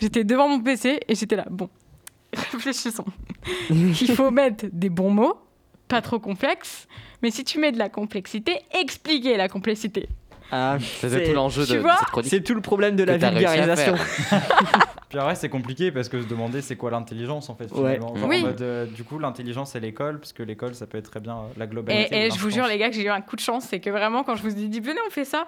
j'étais 0.00 0.24
devant 0.24 0.48
mon 0.48 0.60
PC 0.60 1.00
et 1.08 1.14
j'étais 1.14 1.36
là, 1.36 1.46
bon, 1.50 1.68
réfléchissons. 2.52 3.06
Il 3.70 3.94
faut 4.14 4.30
mettre 4.30 4.66
des 4.72 4.90
bons 4.90 5.10
mots, 5.10 5.34
pas 5.88 6.02
trop 6.02 6.18
complexes, 6.18 6.86
mais 7.22 7.30
si 7.30 7.44
tu 7.44 7.58
mets 7.58 7.72
de 7.72 7.78
la 7.78 7.88
complexité, 7.88 8.58
expliquer 8.80 9.36
la 9.36 9.48
complexité. 9.48 10.08
Ah, 10.52 10.76
C'était 10.80 11.08
c'est- 11.24 11.24
tout 11.30 11.34
l'enjeu 11.34 11.62
de, 11.66 11.74
de 11.78 11.88
cette 11.98 12.08
chronique. 12.08 12.30
C'est 12.30 12.40
tout 12.42 12.54
le 12.54 12.60
problème 12.60 12.94
de 12.94 13.02
la 13.04 13.16
vulgarisation. 13.16 13.94
Puis 15.08 15.18
après, 15.20 15.36
c'est 15.36 15.48
compliqué 15.48 15.92
parce 15.92 16.08
que 16.08 16.20
se 16.20 16.26
demander 16.26 16.60
c'est 16.62 16.74
quoi 16.76 16.90
l'intelligence 16.90 17.48
en 17.48 17.54
fait. 17.54 17.70
Ouais. 17.72 17.94
Finalement. 17.94 18.16
Genre, 18.16 18.28
Oui. 18.28 18.40
en 18.42 18.46
mode, 18.48 18.60
euh, 18.62 18.86
du 18.86 19.04
coup, 19.04 19.18
l'intelligence 19.20 19.70
c'est 19.72 19.80
l'école, 19.80 20.18
parce 20.18 20.32
que 20.32 20.42
l'école 20.42 20.74
ça 20.74 20.86
peut 20.86 20.98
être 20.98 21.10
très 21.10 21.20
bien 21.20 21.34
euh, 21.36 21.52
la 21.56 21.66
globalité. 21.66 22.26
et 22.26 22.30
je 22.30 22.38
vous 22.38 22.50
jure, 22.50 22.66
les 22.66 22.76
gars, 22.76 22.88
que 22.88 22.94
j'ai 22.96 23.04
eu 23.04 23.08
un 23.08 23.20
coup 23.20 23.36
de 23.36 23.40
chance, 23.40 23.66
c'est 23.70 23.78
que 23.78 23.90
vraiment, 23.90 24.24
quand 24.24 24.34
je 24.34 24.42
vous 24.42 24.50
ai 24.50 24.66
dit, 24.66 24.80
venez, 24.80 24.98
on 25.06 25.10
fait 25.10 25.24
ça, 25.24 25.46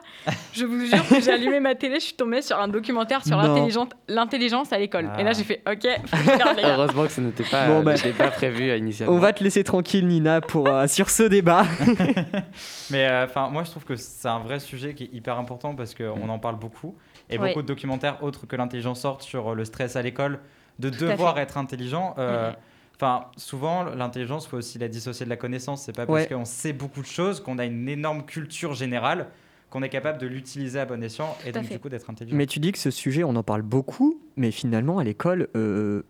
je 0.53 0.65
vous 0.65 0.87
jure 0.87 1.07
que 1.09 1.21
j'ai 1.21 1.33
allumé 1.33 1.59
ma 1.61 1.75
télé, 1.75 1.97
je 1.97 2.05
suis 2.07 2.15
tombée 2.15 2.41
sur 2.43 2.59
un 2.59 2.69
documentaire 2.69 3.25
sur 3.27 3.37
l'intelligence- 3.37 3.89
l'intelligence 4.07 4.73
à 4.73 4.79
l'école. 4.79 5.11
Et 5.19 5.25
là, 5.25 5.31
Ah. 5.31 5.33
j'ai 5.33 5.45
fait, 5.45 5.61
ok, 5.69 5.87
faut 6.07 6.17
le 6.17 6.23
faire, 6.23 6.55
les 6.55 6.63
gars. 6.63 6.75
Heureusement 6.77 7.05
que 7.07 7.13
ce 7.13 7.21
n'était 7.21 7.45
pas, 7.45 7.67
Bon, 7.67 7.83
bah. 7.83 7.95
pas 8.17 8.31
prévu 8.31 8.71
à 8.71 8.77
initialement. 8.77 9.15
On 9.15 9.19
va 9.19 9.33
te 9.33 9.43
laisser 9.43 9.65
tranquille, 9.65 10.07
Nina, 10.07 10.41
pour, 10.41 10.69
euh, 10.69 10.87
sur 10.87 11.11
ce 11.11 11.25
débat. 11.25 11.65
Mais 12.91 13.07
euh, 13.09 13.25
enfin, 13.25 13.49
moi 13.49 13.65
je 13.65 13.71
trouve 13.71 13.85
que 13.85 13.97
c'est 13.97 14.29
un 14.29 14.39
vrai 14.39 14.61
sujet 14.61 14.95
qui 14.95 15.05
est 15.05 15.11
hyper 15.13 15.39
important 15.39 15.75
parce 15.75 15.95
qu'on 15.95 16.29
en 16.29 16.39
parle 16.39 16.59
beaucoup. 16.59 16.95
Et 17.31 17.39
beaucoup 17.39 17.63
de 17.63 17.67
documentaires 17.67 18.23
autres 18.23 18.47
que 18.47 18.57
l'intelligence 18.57 19.01
sortent 19.01 19.23
sur 19.23 19.49
euh, 19.49 19.55
le 19.55 19.65
stress 19.65 19.97
à 19.97 20.03
l'école, 20.03 20.39
de 20.79 20.91
devoir 20.91 21.39
être 21.39 21.57
intelligent. 21.59 22.15
euh. 22.19 22.53
Enfin, 22.97 23.27
souvent, 23.37 23.85
l'intelligence, 23.85 24.47
il 24.47 24.49
faut 24.49 24.57
aussi 24.57 24.79
la 24.79 24.89
dissocier 24.89 25.25
de 25.25 25.31
la 25.31 25.37
connaissance. 25.37 25.83
C'est 25.85 25.93
pas 25.95 26.05
parce 26.05 26.23
Ouais. 26.23 26.27
qu'on 26.29 26.45
sait 26.45 26.73
beaucoup 26.73 27.01
de 27.01 27.07
choses 27.07 27.41
qu'on 27.41 27.59
a 27.59 27.65
une 27.65 27.89
énorme 27.89 28.25
culture 28.27 28.75
générale 28.75 29.29
qu'on 29.71 29.83
est 29.83 29.89
capable 29.89 30.19
de 30.19 30.27
l'utiliser 30.27 30.81
à 30.81 30.87
bon 30.87 31.01
escient 31.03 31.37
et 31.47 31.53
donc 31.53 31.65
fait. 31.67 31.75
du 31.75 31.81
coup 31.81 31.89
d'être 31.91 32.09
intelligent. 32.11 32.37
Mais 32.37 32.47
tu 32.47 32.59
dis 32.59 32.73
que 32.73 32.79
ce 32.79 32.91
sujet, 32.91 33.23
on 33.23 33.37
en 33.37 33.43
parle 33.43 33.63
beaucoup, 33.63 34.19
mais 34.37 34.51
finalement, 34.51 34.99
à 34.99 35.05
l'école, 35.05 35.49
euh, 35.57 36.03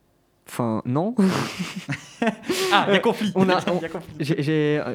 enfin, 0.48 0.82
non. 0.84 1.14
Ah, 2.72 2.86
il 2.88 2.94
y 2.94 2.96
a 2.96 3.00
conflit. 3.00 3.30
On 3.36 3.48
a-. 3.48 3.60
J'ai- 4.20 4.42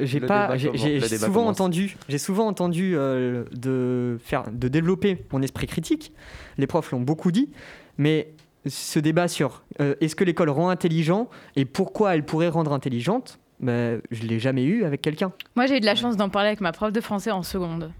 J'ai 0.03 0.19
Le 0.19 0.25
pas, 0.27 0.57
j'ai 0.57 0.71
j'ai 0.75 0.99
souvent 1.17 1.33
commence. 1.41 1.49
entendu, 1.61 1.95
j'ai 2.09 2.17
souvent 2.17 2.47
entendu 2.47 2.93
euh, 2.95 3.45
de 3.53 4.19
faire, 4.23 4.43
de 4.51 4.67
développer 4.67 5.23
mon 5.31 5.41
esprit 5.41 5.67
critique. 5.67 6.11
Les 6.57 6.67
profs 6.67 6.91
l'ont 6.91 6.99
beaucoup 6.99 7.31
dit, 7.31 7.49
mais 7.97 8.29
ce 8.67 8.99
débat 8.99 9.27
sur 9.29 9.63
euh, 9.79 9.95
est-ce 10.01 10.15
que 10.15 10.23
l'école 10.25 10.49
rend 10.49 10.69
intelligent 10.69 11.29
et 11.55 11.63
pourquoi 11.65 12.13
elle 12.15 12.25
pourrait 12.25 12.49
rendre 12.49 12.73
intelligente, 12.73 13.39
ben, 13.61 14.01
je 14.11 14.23
l'ai 14.23 14.39
jamais 14.39 14.63
eu 14.65 14.83
avec 14.83 15.01
quelqu'un. 15.01 15.31
Moi, 15.55 15.65
j'ai 15.67 15.77
eu 15.77 15.79
de 15.79 15.85
la 15.85 15.95
chance 15.95 16.17
d'en 16.17 16.27
parler 16.29 16.47
avec 16.49 16.59
ma 16.61 16.73
prof 16.73 16.91
de 16.91 16.99
français 17.01 17.31
en 17.31 17.43
seconde. 17.43 17.91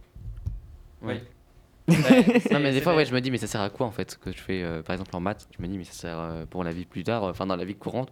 Ouais. 1.02 1.22
Ouais, 1.88 2.42
Non, 2.52 2.60
mais 2.60 2.72
des 2.72 2.82
fois, 2.82 2.96
ouais, 2.96 3.06
je 3.06 3.14
me 3.14 3.20
dis, 3.22 3.30
mais 3.32 3.38
ça 3.38 3.48
sert 3.48 3.62
à 3.62 3.70
quoi 3.70 3.86
en 3.88 3.92
fait 3.92 4.12
ce 4.12 4.18
que 4.18 4.32
je 4.32 4.38
fais, 4.42 4.64
euh, 4.64 4.82
par 4.84 4.94
exemple 4.94 5.16
en 5.16 5.20
maths? 5.20 5.48
Je 5.58 5.62
me 5.62 5.68
dis, 5.68 5.78
mais 5.78 5.84
ça 5.84 5.94
sert 5.94 6.18
euh, 6.20 6.46
pour 6.46 6.64
la 6.64 6.72
vie 6.72 6.86
plus 6.86 7.04
tard, 7.04 7.24
euh, 7.26 7.32
enfin 7.32 7.46
dans 7.46 7.56
la 7.56 7.66
vie 7.66 7.76
courante. 7.76 8.10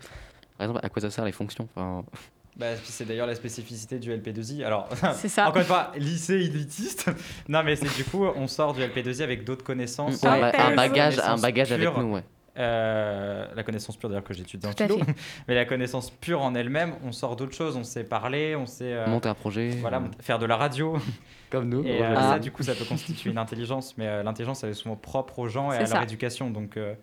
Par 0.58 0.66
exemple, 0.68 0.86
à 0.86 0.90
quoi 0.90 1.02
ça 1.02 1.10
sert 1.10 1.26
les 1.26 1.32
fonctions? 1.32 1.68
Enfin, 1.76 2.04
Bah, 2.58 2.76
c'est 2.84 3.06
d'ailleurs 3.06 3.28
la 3.28 3.34
spécificité 3.36 3.98
du 3.98 4.12
LP2I. 4.12 4.66
Alors, 4.66 4.90
C'est 5.16 5.30
ça. 5.30 5.48
encore 5.48 5.62
une 5.62 5.68
fois, 5.68 5.94
lycée 5.96 6.34
élitiste. 6.36 7.10
non, 7.48 7.64
mais 7.64 7.78
c'est 7.78 7.96
du 7.96 8.04
coup, 8.04 8.26
on 8.26 8.46
sort 8.48 8.74
du 8.74 8.82
LP2I 8.82 9.24
avec 9.24 9.46
d'autres 9.46 9.64
connaissances. 9.64 10.22
un, 10.26 10.38
ba- 10.40 10.50
ouais. 10.52 10.60
un 10.60 10.76
bagage, 10.76 11.18
un 11.20 11.38
bagage 11.38 11.72
avec 11.72 11.96
nous, 11.98 12.14
ouais. 12.16 12.24
Euh, 12.58 13.46
la 13.56 13.64
connaissance 13.64 13.96
pure, 13.98 14.10
d'ailleurs, 14.10 14.24
que 14.24 14.34
j'étudie 14.34 14.68
en 14.68 14.72
philo. 14.72 15.00
Mais 15.48 15.56
la 15.56 15.66
connaissance 15.66 16.10
pure 16.12 16.42
en 16.42 16.54
elle-même, 16.56 16.94
on 17.06 17.12
sort 17.12 17.36
d'autres 17.36 17.56
choses. 17.56 17.78
On 17.78 17.84
sait 17.84 18.04
parler, 18.04 18.56
on 18.56 18.66
sait 18.66 18.94
euh, 18.94 19.08
Monter 19.08 19.30
un 19.30 19.34
projet. 19.34 19.70
voilà, 19.82 20.02
faire 20.20 20.38
de 20.40 20.46
la 20.46 20.58
radio. 20.58 20.98
comme 21.50 21.68
nous. 21.70 21.84
Et 21.86 22.02
euh, 22.02 22.14
Ah. 22.18 22.32
ça, 22.34 22.40
du 22.40 22.52
coup, 22.52 22.64
ça 22.64 22.74
peut 22.76 22.86
constituer 22.86 23.30
une 23.30 23.38
intelligence. 23.38 23.96
Mais 23.98 24.08
euh, 24.08 24.24
l'intelligence, 24.24 24.64
elle 24.64 24.70
est 24.72 24.74
souvent 24.74 24.96
propre 24.96 25.40
aux 25.40 25.48
gens 25.50 25.72
et 25.72 25.76
à 25.76 25.80
leur 25.80 25.88
ça. 25.88 26.04
éducation. 26.04 26.50
Donc, 26.50 26.78
euh, 26.78 26.94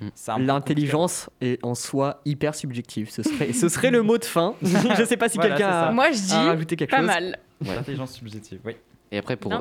Mm. 0.00 0.08
c'est 0.14 0.30
un 0.30 0.36
peu 0.36 0.42
L'intelligence 0.44 1.28
est 1.40 1.58
en 1.64 1.74
soi 1.74 2.20
hyper 2.24 2.54
subjective. 2.54 3.10
Ce 3.10 3.24
serait, 3.24 3.52
ce 3.52 3.68
serait 3.68 3.90
le 3.90 4.02
mot 4.02 4.16
de 4.16 4.24
fin. 4.24 4.54
je 4.62 5.04
sais 5.04 5.16
pas 5.16 5.28
si 5.28 5.38
Voilà, 5.38 5.56
quelqu'un 5.56 5.70
a, 5.72 5.90
Moi, 5.90 6.12
je 6.12 6.18
a 6.18 6.22
dis 6.22 6.34
rajouté 6.48 6.76
quelque 6.76 6.90
pas 6.92 6.98
chose. 6.98 7.06
mal. 7.06 7.38
compliqué. 7.58 7.76
L'intelligence 7.76 8.12
subjective, 8.12 8.60
oui. 8.64 8.76
Et 9.12 9.18
après, 9.18 9.36
pour, 9.36 9.52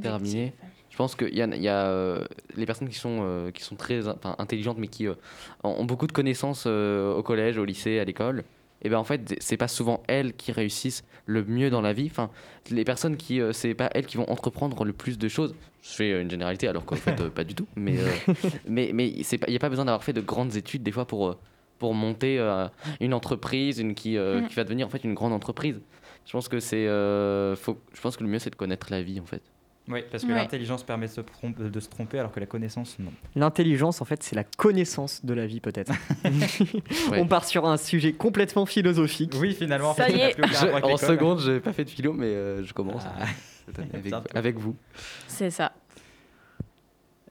terminer, 0.00 0.52
je 0.90 0.96
pense 0.96 1.14
qu'il 1.14 1.34
y 1.34 1.42
a, 1.42 1.46
il 1.46 1.62
y 1.62 1.68
a, 1.68 1.86
euh, 1.86 2.24
les 2.56 2.66
personnes 2.66 2.88
qui 2.88 2.98
sont, 2.98 3.18
euh, 3.22 3.50
qui 3.50 3.62
sont 3.62 3.76
très 3.76 4.08
intelligentes, 4.38 4.78
mais 4.78 4.88
qui 4.88 5.06
euh, 5.06 5.14
ont 5.62 5.84
beaucoup 5.84 6.06
de 6.06 6.12
connaissances 6.12 6.66
au 6.66 7.22
collège, 7.22 7.58
au 7.58 7.64
lycée, 7.64 7.98
à 7.98 8.04
l'école. 8.04 8.44
Et 8.80 8.88
ben 8.88 8.98
en 8.98 9.04
fait, 9.04 9.34
c'est 9.40 9.56
pas 9.56 9.66
souvent 9.66 10.04
elles 10.06 10.34
qui 10.34 10.52
réussissent 10.52 11.02
le 11.26 11.44
mieux 11.44 11.68
dans 11.68 11.80
la 11.80 11.92
vie. 11.92 12.06
Enfin, 12.08 12.30
les 12.70 12.84
personnes 12.84 13.16
qui, 13.16 13.40
c'est 13.52 13.74
pas 13.74 13.90
elles 13.92 14.06
qui 14.06 14.16
vont 14.16 14.30
entreprendre 14.30 14.84
le 14.84 14.92
plus 14.92 15.18
de 15.18 15.26
choses. 15.26 15.54
Je 15.82 15.90
fais 15.90 16.22
une 16.22 16.30
généralité, 16.30 16.68
alors 16.68 16.84
qu'en 16.84 16.94
fait, 16.94 17.28
pas 17.30 17.42
du 17.42 17.56
tout. 17.56 17.66
Mais, 17.74 17.96
mais, 18.68 18.92
mais 18.94 19.08
il 19.08 19.24
n'y 19.48 19.56
a 19.56 19.58
pas 19.58 19.68
besoin 19.68 19.84
d'avoir 19.84 20.04
fait 20.04 20.12
de 20.12 20.20
grandes 20.20 20.54
études 20.54 20.84
des 20.84 20.92
fois 20.92 21.06
pour, 21.06 21.36
pour 21.80 21.92
monter 21.92 22.38
une 23.00 23.14
entreprise, 23.14 23.80
une 23.80 23.96
qui, 23.96 24.16
Mm. 24.16 24.46
qui 24.48 24.54
va 24.54 24.64
devenir 24.64 24.86
en 24.86 24.90
fait 24.90 25.04
une 25.04 25.14
grande 25.14 25.32
entreprise. 25.32 25.80
Je 26.28 26.32
pense 26.32 26.46
que 26.48 26.60
c'est, 26.60 26.86
euh, 26.86 27.56
faut, 27.56 27.80
je 27.92 28.00
pense 28.00 28.16
que 28.16 28.22
le 28.22 28.28
mieux 28.30 28.38
c'est 28.38 28.50
de 28.50 28.54
connaître 28.54 28.86
la 28.90 29.02
vie 29.02 29.18
en 29.18 29.24
fait. 29.26 29.42
Oui, 29.90 30.00
parce 30.10 30.22
que 30.22 30.28
Ouais. 30.28 30.34
l'intelligence 30.34 30.82
permet 30.84 31.06
de 31.06 31.12
se, 31.12 31.22
trompe- 31.22 31.58
de 31.70 31.80
se 31.80 31.88
tromper, 31.88 32.18
alors 32.18 32.30
que 32.30 32.38
la 32.38 32.44
connaissance, 32.44 32.98
non. 32.98 33.10
L'intelligence, 33.34 34.02
en 34.02 34.04
fait, 34.04 34.22
c'est 34.22 34.36
la 34.36 34.44
connaissance 34.44 35.24
de 35.24 35.32
la 35.32 35.46
vie, 35.46 35.60
peut-être. 35.60 35.90
Ouais. 37.10 37.18
On 37.20 37.26
part 37.26 37.46
sur 37.46 37.66
un 37.66 37.78
sujet 37.78 38.12
complètement 38.12 38.66
philosophique. 38.66 39.32
Oui, 39.40 39.54
finalement, 39.54 39.92
en 39.92 39.94
Ça 39.94 40.04
fait, 40.04 40.12
y 40.12 40.20
est. 40.20 40.34
plus 40.34 40.54
avec 40.62 40.84
en 40.84 40.98
seconde, 40.98 41.40
j'ai 41.40 41.60
pas 41.60 41.72
fait 41.72 41.84
de 41.86 41.90
philo, 41.90 42.12
mais 42.12 42.26
euh, 42.26 42.62
je 42.62 42.74
commence 42.74 43.02
Ah. 43.06 43.24
avec, 43.94 44.12
avec 44.36 44.58
vous. 44.58 44.76
C'est 45.26 45.50
ça. 45.50 45.72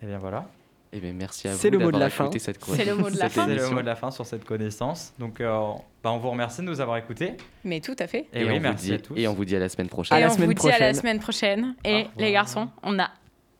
Et 0.01 0.07
bien 0.07 0.17
voilà. 0.17 0.49
Et 0.93 1.00
bien 1.00 1.13
merci 1.13 1.47
à 1.47 1.52
vous. 1.52 1.58
C'est 1.58 1.69
le 1.69 1.78
mot 1.80 1.86
de 1.88 1.91
d'avoir 1.91 2.00
la 2.02 2.10
fin. 2.10 2.23
écouté 2.26 2.39
cette 2.39 2.63
C'est 2.63 2.86
le 2.86 2.95
mot 2.95 3.10
de 3.10 3.17
la 3.17 3.30
fin. 3.30 3.45
C'est 3.47 3.56
le 3.56 3.69
mot 3.69 3.82
de 3.82 3.86
la 3.86 3.95
fin 3.95 4.10
sur 4.12 4.26
cette 4.26 4.45
connaissance. 4.45 5.13
Donc, 5.19 5.41
euh, 5.41 5.60
bah, 6.04 6.12
on 6.12 6.17
vous 6.17 6.30
remercie 6.30 6.62
de 6.62 6.65
nous 6.67 6.80
avoir 6.80 6.97
écoutés. 6.97 7.34
Mais 7.63 7.82
tout 7.82 7.95
à 8.00 8.08
fait. 8.08 8.28
Et, 8.34 8.41
Et, 8.41 8.45
oui, 8.45 8.56
on 8.58 8.60
merci 8.62 8.88
vous 8.88 8.93
à 8.93 8.97
dit, 8.97 9.04
tous. 9.04 9.17
et 9.17 9.28
on 9.28 9.34
vous 9.34 9.45
dit 9.45 9.56
à 9.56 9.60
la 9.60 9.69
semaine 9.69 9.89
prochaine. 9.89 10.17
et 10.17 10.21
la 10.21 10.28
on 10.28 10.34
semaine 10.36 10.47
vous 10.47 10.54
dit 10.54 10.67
à 10.67 10.71
la 10.71 10.76
prochaine. 10.78 10.93
semaine 10.95 11.19
prochaine. 11.19 11.76
Et 11.84 12.04
Au 12.04 12.21
les 12.21 12.32
garçons, 12.32 12.69
on 12.84 12.97
a 13.00 13.10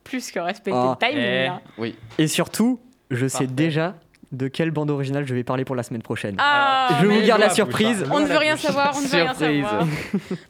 plus 0.04 0.32
que 0.32 0.40
respecté 0.40 0.80
Ah. 0.82 0.98
le 1.02 1.06
timing. 1.08 1.24
Eh. 1.26 1.46
là. 1.48 1.62
Oui. 1.78 1.96
Et 2.18 2.28
surtout, 2.28 2.80
je 3.12 3.28
sais 3.28 3.40
Parfait. 3.40 3.54
déjà 3.54 3.96
de 4.32 4.48
quelle 4.48 4.72
bande 4.72 4.90
originale 4.92 5.26
je 5.26 5.34
vais 5.34 5.44
parler 5.44 5.64
pour 5.66 5.76
la 5.76 5.84
semaine 5.84 6.02
prochaine. 6.02 6.36
Ah, 6.40 6.90
Je 7.02 7.06
vous 7.08 7.26
garde 7.26 7.42
la 7.42 7.50
surprise. 7.50 8.06
On 8.12 8.20
ne 8.20 8.26
veut 8.26 8.38
rien 8.38 8.58
savoir, 8.58 8.94
on 8.98 9.02
ne 9.02 9.08
veut 9.08 9.18
rien 9.18 9.34
Surprise. 9.34 9.64
savoir. 9.64 9.88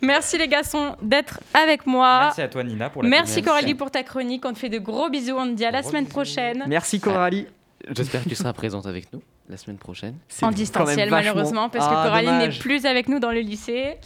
Merci 0.02 0.38
les 0.38 0.48
garçons 0.48 0.96
d'être 1.02 1.40
avec 1.54 1.86
moi. 1.86 2.22
Merci 2.26 2.42
à 2.42 2.48
toi, 2.48 2.64
Nina, 2.64 2.90
pour 2.90 3.04
la 3.04 3.10
Merci 3.10 3.28
Merci. 3.36 3.44
Coralie 3.44 3.76
pour 3.76 3.92
ta 3.92 4.04
chronique. 4.04 4.44
On 4.46 4.54
te 4.54 4.60
fait 4.60 4.70
de 4.70 4.80
gros 4.80 5.10
bisous. 5.10 5.36
On 5.38 5.46
te 5.46 5.54
dit 5.54 5.66
à 5.66 5.72
la 5.72 5.84
semaine 5.84 6.04
bisous. 6.06 6.14
prochaine. 6.14 6.64
Merci 6.68 7.00
Coralie. 7.00 7.46
J'espère 7.96 8.24
que 8.24 8.30
tu 8.30 8.36
seras 8.36 8.54
présente 8.54 8.86
avec 8.88 9.14
nous 9.14 9.22
la 9.50 9.58
semaine 9.58 9.78
prochaine. 9.78 10.16
En 10.42 10.52
distanciel 10.52 11.10
vachement- 11.10 11.32
malheureusement 11.34 11.70
parce 11.70 11.88
que 11.88 11.94
Ah, 11.96 12.04
Coralie 12.08 12.32
n'est 12.32 12.50
plus 12.58 12.86
avec 12.86 13.08
nous 13.08 13.20
dans 13.20 13.32
le 13.32 13.40
lycée. 13.42 13.98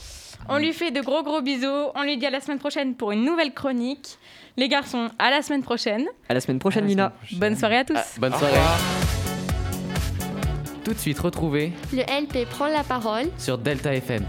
On 0.50 0.58
lui 0.58 0.74
fait 0.74 0.92
de 0.92 1.02
gros 1.02 1.24
gros 1.24 1.42
bisous. 1.42 1.88
On 1.96 2.04
lui 2.04 2.18
dit 2.18 2.26
à 2.26 2.30
la 2.30 2.42
semaine 2.42 2.60
prochaine 2.60 2.96
pour 2.96 3.12
une 3.14 3.24
nouvelle 3.24 3.54
chronique. 3.54 4.18
Les 4.58 4.68
garçons, 4.68 5.10
à 5.18 5.30
la 5.32 5.42
semaine 5.42 5.64
prochaine. 5.64 6.06
À 6.28 6.34
la 6.34 6.42
semaine 6.42 6.60
prochaine, 6.60 6.84
À 6.84 6.88
la 6.88 6.90
Nina. 6.90 7.04
semaine 7.06 7.18
prochaine. 7.20 7.40
Bonne 7.40 7.56
soirée 7.56 7.78
à 7.78 7.86
tous. 7.86 7.96
Ah, 7.98 8.06
bonne 8.20 8.34
Au 8.34 8.38
soirée. 8.38 9.21
Tout 10.84 10.94
de 10.94 11.00
suite 11.00 11.20
retrouvez 11.20 11.72
Le 11.94 12.02
LP 12.02 12.48
prend 12.50 12.68
la 12.68 12.84
parole 12.84 13.26
sur 13.38 13.58
Delta 13.58 13.94
FM. 13.94 14.24